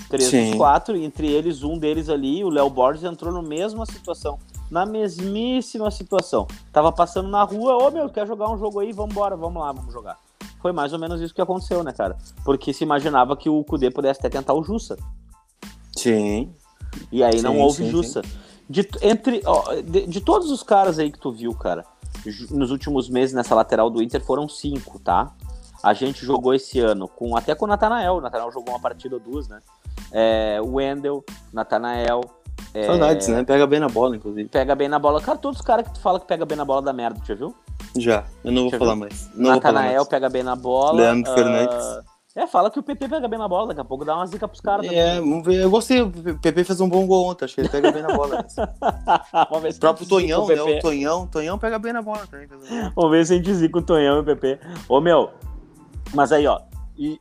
Três 0.10 0.30
Sim. 0.30 0.50
dos 0.50 0.58
quatro, 0.58 0.96
entre 0.96 1.28
eles, 1.28 1.64
um 1.64 1.78
deles 1.78 2.10
ali, 2.10 2.44
o 2.44 2.50
Léo 2.50 2.70
Borges, 2.70 3.04
entrou 3.04 3.34
na 3.34 3.42
mesma 3.42 3.86
situação. 3.86 4.38
Na 4.70 4.86
mesmíssima 4.86 5.90
situação. 5.92 6.48
Tava 6.72 6.92
passando 6.92 7.30
na 7.30 7.44
rua, 7.44 7.78
ô 7.84 7.92
meu, 7.92 8.10
quer 8.10 8.28
jogar 8.28 8.50
um 8.50 8.58
jogo 8.58 8.80
aí? 8.80 8.92
Vambora, 8.92 9.36
vamos 9.36 9.62
lá, 9.62 9.72
vamos 9.72 9.94
jogar. 9.94 10.18
Foi 10.62 10.72
mais 10.72 10.94
ou 10.94 11.00
menos 11.00 11.22
isso 11.22 11.34
que 11.34 11.42
aconteceu, 11.42 11.84
né, 11.84 11.92
cara? 11.92 12.18
Porque 12.44 12.74
se 12.74 12.84
imaginava 12.84 13.38
que 13.38 13.50
o 13.50 13.64
Kudê 13.64 13.92
pudesse 13.92 14.20
até 14.20 14.30
tentar 14.30 14.54
o 14.54 14.64
Jussa. 14.64 14.98
Sim. 15.96 16.54
E 17.12 17.24
aí 17.24 17.38
sim, 17.38 17.44
não 17.44 17.60
houve 17.60 17.84
sim, 17.84 17.92
Jussa. 17.92 18.22
Sim. 18.24 18.30
De, 18.68 18.88
entre, 19.02 19.42
ó, 19.46 19.76
de, 19.76 20.08
de, 20.08 20.22
todos 20.22 20.50
os 20.50 20.64
caras 20.64 20.98
aí 20.98 21.12
que 21.12 21.20
tu 21.20 21.32
viu, 21.32 21.54
cara, 21.54 21.86
nos 22.50 22.72
últimos 22.72 23.08
meses 23.10 23.36
nessa 23.36 23.54
lateral 23.54 23.92
do 23.92 24.02
Inter 24.02 24.24
foram 24.24 24.50
cinco, 24.50 25.00
tá? 25.00 25.32
A 25.86 25.94
gente 25.94 26.26
jogou 26.26 26.52
esse 26.52 26.80
ano 26.80 27.08
com 27.08 27.38
até 27.38 27.54
com 27.54 27.66
o 27.66 27.68
Natanael. 27.68 28.16
O 28.16 28.22
Natanael 28.22 28.52
jogou 28.52 28.74
uma 28.74 28.80
partida 28.80 29.18
ou 29.18 29.22
duas, 29.22 29.48
né? 29.48 29.60
É, 30.12 30.60
o 30.60 30.78
Wendel, 30.78 31.24
Natanael. 31.54 32.22
É, 32.74 32.88
Saudades, 32.88 33.28
né? 33.28 33.44
Pega 33.44 33.68
bem 33.68 33.80
na 33.80 33.88
bola, 33.88 34.16
inclusive. 34.16 34.50
Pega 34.50 34.74
bem 34.74 34.90
na 34.90 34.98
bola. 34.98 35.22
Cara, 35.22 35.38
todos 35.38 35.60
os 35.60 35.66
caras 35.66 35.88
que 35.88 35.94
tu 35.94 36.00
fala 36.00 36.20
que 36.20 36.26
pega 36.26 36.44
bem 36.44 36.58
na 36.58 36.66
bola 36.66 36.82
da 36.82 36.92
merda, 36.92 37.22
já 37.24 37.36
viu? 37.36 37.54
Já, 37.96 38.26
eu 38.44 38.52
não 38.52 38.64
vou 38.64 38.72
já 38.72 38.80
falar 38.80 38.94
viu? 38.94 39.02
mais. 39.02 39.30
Não 39.36 39.52
Natanael 39.52 40.08
pega 40.08 40.28
bem 40.28 40.42
na 40.42 40.56
bola. 40.56 40.94
Leandro 40.94 41.32
uh... 41.32 41.36
Fernandes. 41.36 41.86
É, 42.36 42.46
fala 42.48 42.70
que 42.70 42.80
o 42.80 42.84
PP 42.84 43.08
pega 43.08 43.28
bem 43.30 43.40
na 43.40 43.48
bola, 43.48 43.68
daqui 43.68 43.80
a 43.80 43.86
pouco 43.86 44.04
dá 44.04 44.14
uma 44.14 44.26
zica 44.26 44.46
pros 44.46 44.60
caras. 44.60 44.92
É, 44.92 45.22
vamos 45.22 45.46
ver. 45.46 45.62
Eu 45.62 45.70
gostei, 45.70 46.02
o 46.02 46.12
PP 46.12 46.66
fez 46.66 46.82
um 46.82 46.90
bom 46.90 47.08
gol 47.08 47.30
ontem, 47.30 47.46
acho 47.46 47.56
que 47.56 47.62
ele 47.62 47.70
pega 47.70 47.92
bem 47.94 48.02
na 48.02 48.14
bola. 48.14 48.46
vamos 49.50 49.64
ver 49.64 49.72
se 49.72 49.78
o 49.78 49.80
próprio 49.80 50.06
Tonhão, 50.06 50.44
o 50.44 50.48
né? 50.50 50.62
O 50.62 50.82
Tonhão, 50.82 51.28
Tonhão 51.28 51.58
pega 51.58 51.80
bem 51.80 51.94
na 51.94 52.02
bola 52.02 52.28
também. 52.30 52.46
Vamos 52.94 53.12
ver 53.12 53.26
se 53.26 53.34
a 53.34 53.38
gente 53.38 53.54
zica 53.54 53.78
o 53.78 53.82
Tonhão 53.82 54.18
e 54.18 54.20
o 54.20 54.24
PP. 54.26 54.60
Ô 54.90 55.00
meu, 55.00 55.30
mas 56.14 56.32
aí, 56.32 56.48
ó, 56.48 56.62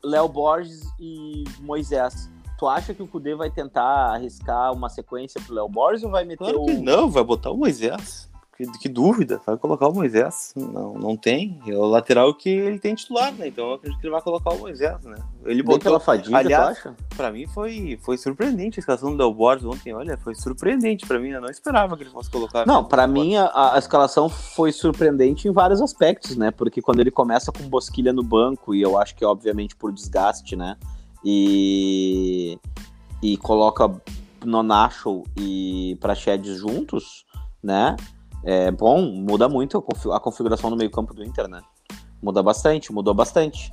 Léo 0.02 0.28
Borges 0.28 0.82
e 0.98 1.44
Moisés. 1.60 2.30
Tu 2.58 2.66
acha 2.68 2.94
que 2.94 3.02
o 3.02 3.08
Kudê 3.08 3.34
vai 3.34 3.50
tentar 3.50 4.12
arriscar 4.12 4.72
uma 4.72 4.88
sequência 4.88 5.40
pro 5.40 5.54
Léo 5.54 5.68
Borges 5.68 6.04
ou 6.04 6.10
vai 6.10 6.24
meter 6.24 6.44
claro 6.44 6.62
o. 6.62 6.66
Que 6.66 6.74
não, 6.74 7.10
vai 7.10 7.24
botar 7.24 7.50
o 7.50 7.56
Moisés. 7.56 8.30
Que, 8.56 8.66
que, 8.78 8.88
dúvida, 8.88 9.40
vai 9.44 9.56
colocar 9.56 9.88
o 9.88 9.92
Moisés. 9.92 10.54
Não, 10.56 10.94
não 10.94 11.16
tem. 11.16 11.60
É 11.66 11.76
o 11.76 11.86
lateral 11.86 12.32
que 12.32 12.48
ele 12.48 12.78
tem 12.78 12.94
titular, 12.94 13.32
né? 13.32 13.48
Então 13.48 13.68
eu 13.68 13.74
acredito 13.74 14.00
que 14.00 14.06
ele 14.06 14.12
vai 14.12 14.22
colocar 14.22 14.50
o 14.50 14.58
Moisés, 14.58 14.96
né? 15.04 15.16
Ele 15.44 15.60
botou 15.60 15.80
pela 15.80 15.98
fadiga, 15.98 16.38
Aliás, 16.38 16.78
tu 16.78 16.88
acha? 16.88 16.96
Pra 17.16 17.32
mim 17.32 17.48
foi, 17.48 17.98
foi 18.02 18.16
surpreendente 18.16 18.78
a 18.78 18.80
escalação 18.80 19.10
do 19.10 19.16
Del 19.16 19.34
Borges 19.34 19.64
ontem. 19.64 19.92
Olha, 19.92 20.16
foi 20.16 20.36
surpreendente 20.36 21.04
pra 21.04 21.18
mim. 21.18 21.30
Eu 21.30 21.40
não 21.40 21.48
esperava 21.48 21.96
que 21.96 22.04
ele 22.04 22.10
fosse 22.10 22.30
colocar. 22.30 22.64
Não, 22.64 22.84
pra 22.84 23.08
mim 23.08 23.34
a, 23.36 23.74
a, 23.74 23.78
escalação 23.78 24.28
foi 24.28 24.70
surpreendente 24.70 25.48
em 25.48 25.52
vários 25.52 25.82
aspectos, 25.82 26.36
né? 26.36 26.52
Porque 26.52 26.80
quando 26.80 27.00
ele 27.00 27.10
começa 27.10 27.50
com 27.50 27.68
Bosquilha 27.68 28.12
no 28.12 28.22
banco, 28.22 28.72
e 28.72 28.80
eu 28.80 28.96
acho 28.96 29.16
que 29.16 29.24
obviamente 29.24 29.74
por 29.74 29.92
desgaste, 29.92 30.54
né? 30.54 30.76
E, 31.24 32.56
e 33.20 33.36
coloca 33.38 33.90
Nonacho 34.44 35.24
e 35.36 35.96
Prachedes 36.00 36.58
juntos, 36.58 37.24
né? 37.62 37.96
É 38.44 38.70
bom, 38.70 39.00
muda 39.02 39.48
muito 39.48 39.82
a 40.12 40.20
configuração 40.20 40.70
do 40.70 40.76
meio-campo 40.76 41.14
do 41.14 41.24
Inter, 41.24 41.48
né? 41.48 41.62
Muda 42.22 42.42
bastante, 42.42 42.92
mudou 42.92 43.14
bastante. 43.14 43.72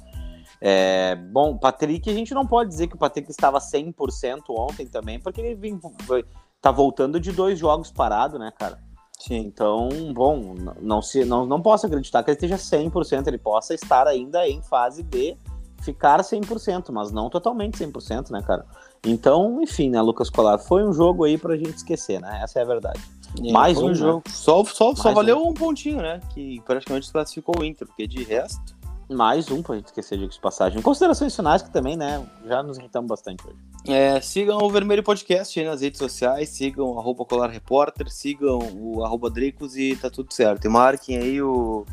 É, 0.60 1.16
bom, 1.16 1.58
Patrick, 1.58 2.10
a 2.10 2.14
gente 2.14 2.34
não 2.34 2.46
pode 2.46 2.70
dizer 2.70 2.88
que 2.88 2.96
o 2.96 3.00
Patrick 3.00 3.30
estava 3.30 3.60
100% 3.60 4.42
ontem 4.50 4.86
também, 4.86 5.20
porque 5.20 5.42
ele 5.42 5.56
vem, 5.56 5.80
tá 6.62 6.72
voltando 6.72 7.20
de 7.20 7.32
dois 7.32 7.58
jogos 7.58 7.92
parado, 7.92 8.38
né, 8.38 8.52
cara? 8.58 8.80
Sim. 9.20 9.38
Então, 9.38 9.90
bom, 10.14 10.56
não, 10.80 11.02
se, 11.02 11.26
não, 11.26 11.46
não 11.46 11.62
posso 11.62 11.86
acreditar 11.86 12.24
que 12.24 12.32
ele 12.32 12.36
esteja 12.36 12.56
100%, 12.56 13.28
ele 13.28 13.38
possa 13.38 13.74
estar 13.74 14.08
ainda 14.08 14.48
em 14.48 14.62
fase 14.62 15.04
de 15.04 15.38
ficar 15.82 16.20
100%, 16.22 16.92
mas 16.92 17.12
não 17.12 17.30
totalmente 17.30 17.84
100%, 17.84 18.30
né, 18.30 18.42
cara? 18.42 18.66
Então, 19.06 19.62
enfim, 19.62 19.90
né, 19.90 20.02
Lucas 20.02 20.30
Colar, 20.30 20.60
foi 20.60 20.84
um 20.84 20.94
jogo 20.94 21.24
aí 21.24 21.38
pra 21.38 21.58
gente 21.58 21.76
esquecer, 21.76 22.22
né? 22.22 22.40
Essa 22.44 22.60
é 22.60 22.62
a 22.62 22.66
verdade. 22.66 23.02
É, 23.40 23.52
mais 23.52 23.78
um, 23.78 23.94
jogo. 23.94 24.24
Né? 24.26 24.34
Só, 24.34 24.64
só, 24.66 24.96
só 24.96 25.14
valeu 25.14 25.38
um. 25.38 25.50
um. 25.50 25.54
pontinho, 25.54 25.98
né? 25.98 26.20
Que 26.34 26.62
praticamente 26.66 27.12
classificou 27.12 27.56
o 27.60 27.64
Inter, 27.64 27.88
porque 27.88 28.08
de 28.08 28.24
resto. 28.24 28.80
Mais 29.10 29.52
um 29.52 29.62
pra 29.62 29.76
gente 29.76 29.88
esquecer 29.88 30.18
de 30.18 30.40
passagem. 30.40 30.82
Considerações 30.82 31.36
finais 31.36 31.62
que 31.62 31.70
também, 31.70 31.98
né? 31.98 32.26
Já 32.46 32.64
nos 32.64 32.78
irritamos 32.78 33.10
bastante 33.10 33.46
hoje. 33.46 33.58
É, 33.86 34.22
sigam 34.22 34.58
o 34.60 34.70
Vermelho 34.70 35.04
Podcast 35.04 35.60
aí 35.60 35.66
nas 35.66 35.82
redes 35.82 35.98
sociais, 35.98 36.48
sigam 36.48 36.88
o 36.88 37.26
Colar 37.26 37.50
Repórter, 37.50 38.10
sigam 38.10 38.60
o 38.74 39.04
arroba 39.04 39.30
Dricos 39.30 39.76
e 39.76 39.98
tá 39.98 40.10
tudo 40.10 40.34
certo. 40.34 40.64
E 40.64 40.70
marquem 40.70 41.18
aí 41.18 41.42
o 41.42 41.86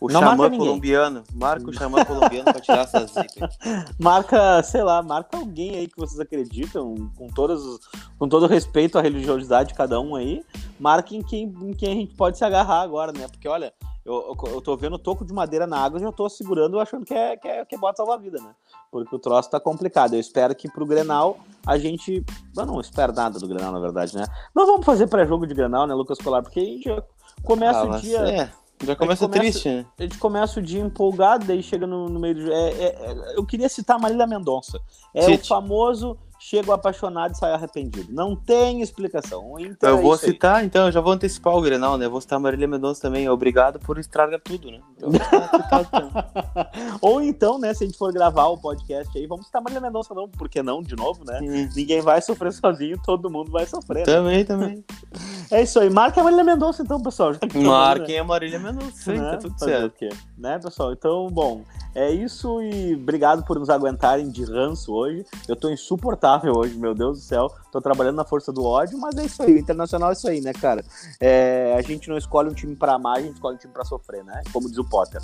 o 0.00 0.08
não 0.08 0.20
xamã 0.20 0.50
colombiano. 0.50 1.22
Marca 1.34 1.68
o 1.68 1.72
xamã 1.72 2.04
colombiano 2.04 2.44
pra 2.44 2.60
tirar 2.60 2.80
essas 2.80 3.10
zicas. 3.12 3.58
Marca, 3.98 4.62
sei 4.62 4.82
lá, 4.82 5.02
marca 5.02 5.36
alguém 5.36 5.76
aí 5.76 5.86
que 5.86 5.98
vocês 5.98 6.18
acreditam, 6.18 6.94
com, 7.16 7.28
todos, 7.28 7.78
com 8.18 8.26
todo 8.28 8.46
respeito 8.46 8.98
à 8.98 9.02
religiosidade 9.02 9.68
de 9.68 9.74
cada 9.74 10.00
um 10.00 10.16
aí. 10.16 10.42
Marque 10.78 11.16
em 11.16 11.22
quem, 11.22 11.44
em 11.44 11.74
quem 11.74 11.92
a 11.92 11.94
gente 11.94 12.14
pode 12.14 12.38
se 12.38 12.44
agarrar 12.44 12.80
agora, 12.80 13.12
né? 13.12 13.28
Porque, 13.28 13.46
olha, 13.46 13.74
eu, 14.02 14.34
eu 14.46 14.60
tô 14.62 14.74
vendo 14.74 14.98
toco 14.98 15.22
de 15.22 15.34
madeira 15.34 15.66
na 15.66 15.78
água 15.78 15.98
e 15.98 16.02
já 16.02 16.10
tô 16.10 16.26
segurando 16.30 16.80
achando 16.80 17.04
que 17.04 17.12
é, 17.12 17.36
que 17.36 17.46
é, 17.46 17.64
que 17.66 17.74
é 17.74 17.78
bota 17.78 17.98
salva-vida, 17.98 18.40
né? 18.40 18.54
Porque 18.90 19.14
o 19.14 19.18
troço 19.18 19.50
tá 19.50 19.60
complicado. 19.60 20.14
Eu 20.14 20.20
espero 20.20 20.54
que 20.54 20.70
pro 20.70 20.86
Grenal 20.86 21.38
a 21.66 21.76
gente. 21.76 22.24
Eu 22.56 22.66
não 22.66 22.80
espero 22.80 23.12
nada 23.12 23.38
do 23.38 23.46
Grenal, 23.46 23.70
na 23.70 23.78
verdade, 23.78 24.16
né? 24.16 24.24
Não 24.54 24.64
vamos 24.64 24.86
fazer 24.86 25.06
pré-jogo 25.08 25.46
de 25.46 25.54
Grenal, 25.54 25.86
né, 25.86 25.92
Lucas 25.92 26.18
Colar? 26.18 26.42
Porque 26.42 26.58
a 26.58 26.64
gente 26.64 27.02
começa 27.44 27.80
ah, 27.80 27.84
o 27.84 28.00
dia. 28.00 28.18
É 28.20 28.60
já 28.82 28.96
começa, 28.96 29.26
começa 29.26 29.28
triste, 29.28 29.68
né? 29.68 29.86
A 29.98 30.02
gente 30.02 30.18
começa 30.18 30.58
o 30.58 30.62
dia 30.62 30.80
empolgado, 30.80 31.44
daí 31.44 31.62
chega 31.62 31.86
no, 31.86 32.08
no 32.08 32.18
meio 32.18 32.34
do. 32.34 32.52
É, 32.52 32.70
é, 32.70 32.84
é, 32.84 33.34
eu 33.36 33.44
queria 33.44 33.68
citar 33.68 33.96
a 33.96 33.98
Marília 33.98 34.26
Mendonça. 34.26 34.80
É 35.14 35.28
o 35.28 35.38
famoso 35.38 36.16
chego 36.40 36.72
apaixonado 36.72 37.32
e 37.32 37.36
saio 37.36 37.54
arrependido. 37.54 38.12
Não 38.12 38.34
tem 38.34 38.80
explicação. 38.80 39.54
Então, 39.58 39.90
eu 39.90 39.98
é 39.98 40.00
vou 40.00 40.16
citar, 40.16 40.56
aí. 40.56 40.66
então, 40.66 40.86
eu 40.86 40.92
já 40.92 41.00
vou 41.00 41.12
antecipar 41.12 41.54
o 41.54 41.60
Grenal, 41.60 41.98
né? 41.98 42.06
Eu 42.06 42.10
vou 42.10 42.20
citar 42.20 42.38
a 42.38 42.40
Marília 42.40 42.66
Mendonça 42.66 43.02
também. 43.02 43.28
Obrigado 43.28 43.78
por 43.78 43.98
estragar 43.98 44.40
tudo, 44.40 44.70
né? 44.70 44.80
Então, 44.96 45.10
Ou 47.02 47.20
então, 47.20 47.58
né, 47.58 47.74
se 47.74 47.84
a 47.84 47.86
gente 47.86 47.98
for 47.98 48.10
gravar 48.12 48.46
o 48.46 48.56
podcast 48.56 49.16
aí, 49.16 49.26
vamos 49.26 49.46
citar 49.46 49.60
a 49.60 49.64
Marília 49.64 49.82
Mendonça, 49.82 50.14
não, 50.14 50.28
porque 50.28 50.62
não, 50.62 50.82
de 50.82 50.96
novo, 50.96 51.24
né? 51.24 51.40
Hum. 51.42 51.68
Ninguém 51.76 52.00
vai 52.00 52.22
sofrer 52.22 52.52
sozinho, 52.52 52.98
todo 53.04 53.30
mundo 53.30 53.52
vai 53.52 53.66
sofrer. 53.66 54.04
Também, 54.04 54.38
né? 54.38 54.44
também. 54.44 54.84
É 55.52 55.62
isso 55.62 55.80
aí. 55.80 55.90
Marquem 55.90 56.20
a 56.20 56.24
Marília 56.24 56.44
Mendonça, 56.44 56.80
então, 56.80 57.02
pessoal. 57.02 57.32
Marquem 57.52 58.20
a 58.20 58.22
Marília 58.22 58.60
Mendonça, 58.60 59.12
né? 59.12 59.32
tá 59.32 59.36
tudo 59.36 59.58
Fazer 59.58 59.90
certo. 59.98 60.16
Né, 60.38 60.56
pessoal? 60.60 60.92
Então, 60.92 61.26
bom, 61.28 61.64
é 61.92 62.08
isso 62.08 62.62
e 62.62 62.94
obrigado 62.94 63.44
por 63.44 63.58
nos 63.58 63.68
aguentarem 63.68 64.30
de 64.30 64.44
ranço 64.44 64.92
hoje. 64.92 65.24
Eu 65.48 65.56
tô 65.56 65.68
insuportável 65.68 66.29
hoje, 66.44 66.78
meu 66.78 66.94
Deus 66.94 67.18
do 67.18 67.24
céu. 67.24 67.50
Tô 67.72 67.80
trabalhando 67.80 68.16
na 68.16 68.24
força 68.24 68.52
do 68.52 68.64
ódio, 68.64 68.98
mas 68.98 69.16
é 69.16 69.24
isso 69.24 69.42
aí. 69.42 69.54
O 69.54 69.58
internacional 69.58 70.10
é 70.10 70.12
isso 70.12 70.28
aí, 70.28 70.40
né, 70.40 70.52
cara? 70.52 70.84
É, 71.18 71.74
a 71.76 71.82
gente 71.82 72.08
não 72.08 72.16
escolhe 72.16 72.48
um 72.48 72.54
time 72.54 72.76
pra 72.76 72.94
amar, 72.94 73.18
a 73.18 73.20
gente 73.20 73.34
escolhe 73.34 73.56
um 73.56 73.58
time 73.58 73.72
pra 73.72 73.84
sofrer, 73.84 74.24
né? 74.24 74.42
Como 74.52 74.68
diz 74.68 74.78
o 74.78 74.84
Potter. 74.84 75.20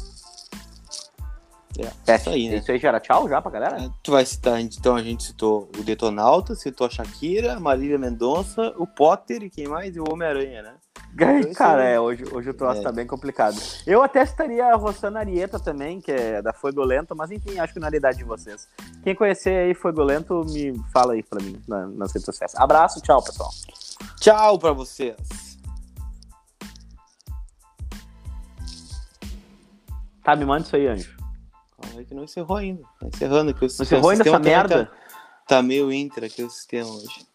É, 1.79 2.13
é 2.13 2.17
isso 2.17 2.31
aí, 2.31 2.49
né? 2.49 2.57
Isso 2.57 2.73
aí 2.73 2.79
já 2.79 2.89
era 2.89 3.01
tchau 3.01 3.29
já 3.29 3.43
pra 3.43 3.51
galera? 3.51 3.83
É, 3.83 3.91
tu 4.03 4.13
vai 4.13 4.25
citar, 4.25 4.61
então 4.61 4.97
a 4.97 5.03
gente 5.03 5.25
citou 5.25 5.69
o 5.79 5.83
Detonauta, 5.83 6.55
citou 6.55 6.87
a 6.87 6.91
Shakira, 6.91 7.55
a 7.55 7.61
Marília 7.61 7.99
Mendonça, 7.99 8.73
o 8.79 8.87
Potter 8.87 9.43
e 9.43 9.51
quem 9.51 9.69
mais? 9.69 9.95
E 9.95 10.01
o 10.01 10.05
Homem-Aranha, 10.11 10.63
né? 10.63 10.75
Cara, 11.55 11.83
é, 11.85 11.99
hoje, 11.99 12.25
hoje 12.31 12.51
o 12.51 12.55
troço 12.55 12.81
é. 12.81 12.83
tá 12.83 12.93
bem 12.93 13.07
complicado. 13.07 13.57
Eu 13.87 14.03
até 14.03 14.23
estaria 14.23 14.67
a 14.67 14.77
Rossana 14.77 15.21
Arieta 15.21 15.59
também, 15.59 16.01
que 16.01 16.13
é 16.13 16.43
da 16.43 16.55
Lento, 16.85 17.17
mas 17.17 17.31
enfim, 17.31 17.59
acho 17.59 17.73
que 17.73 17.81
não 17.81 17.89
é 17.89 17.91
a 17.93 17.97
idade 17.97 18.19
de 18.19 18.25
vocês. 18.25 18.69
Quem 19.03 19.15
conhecer 19.15 19.51
aí 19.51 19.75
Lento, 20.05 20.45
me 20.47 20.79
fala 20.93 21.15
aí 21.15 21.23
pra 21.23 21.43
mim 21.43 21.61
na, 21.67 21.87
nas 21.87 22.13
redes 22.13 22.27
sociais. 22.27 22.55
Abraço, 22.55 23.01
tchau, 23.01 23.23
pessoal. 23.23 23.51
Tchau 24.21 24.59
pra 24.59 24.73
vocês. 24.73 25.17
Tá, 30.23 30.35
me 30.35 30.45
manda 30.45 30.65
isso 30.65 30.75
aí, 30.75 30.89
Anjo. 30.89 31.17
é 32.01 32.05
que 32.05 32.15
não 32.15 32.25
encerrou 32.25 32.57
ainda. 32.57 32.83
Tá 33.01 33.07
encerrando 33.07 33.51
aqui 33.53 33.65
o 33.65 33.69
Não 33.69 33.85
encerrou 33.85 34.11
ainda 34.11 34.29
essa 34.29 34.39
merda? 34.39 34.87
Tá, 34.87 34.93
tá, 35.47 35.63
meio 35.63 35.93
intra 35.93 36.27
aqui 36.27 36.43
o 36.43 36.51
sistema 36.51 36.91
hoje. 36.91 37.27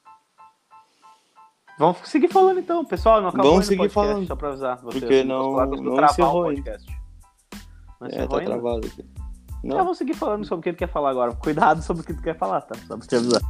Vamos 1.82 1.98
seguir 2.10 2.28
falando 2.28 2.60
então, 2.60 2.86
pessoal. 2.86 3.22
Não 3.22 3.30
acabou 3.30 3.52
Vamos 3.52 3.66
seguir 3.66 3.78
podcast, 3.80 4.08
falando. 4.10 4.28
Só 4.28 4.36
pra 4.36 4.50
avisar. 4.50 4.78
Você, 4.84 5.00
Porque 5.00 5.24
não- 5.24 5.54
não 5.66 6.04
encerrou 6.06 6.42
o 6.42 6.44
podcast. 6.46 6.98
Não 8.00 8.08
É, 8.08 8.28
tá 8.28 8.38
ainda? 8.38 8.46
travado 8.46 8.88
aqui. 8.88 9.06
Não, 9.64 9.78
vamos 9.78 9.98
seguir 9.98 10.14
falando 10.14 10.46
sobre 10.46 10.60
o 10.60 10.64
que 10.64 10.74
tu 10.74 10.80
quer 10.80 10.92
falar 10.92 11.10
agora. 11.10 11.34
Cuidado 11.36 11.82
sobre 11.82 12.04
o 12.04 12.06
que 12.06 12.14
tu 12.14 12.22
quer 12.22 12.38
falar, 12.38 12.62
tá? 12.62 12.76
Só 12.88 12.98
pra 12.98 13.06
te 13.08 13.16
avisar. 13.16 13.42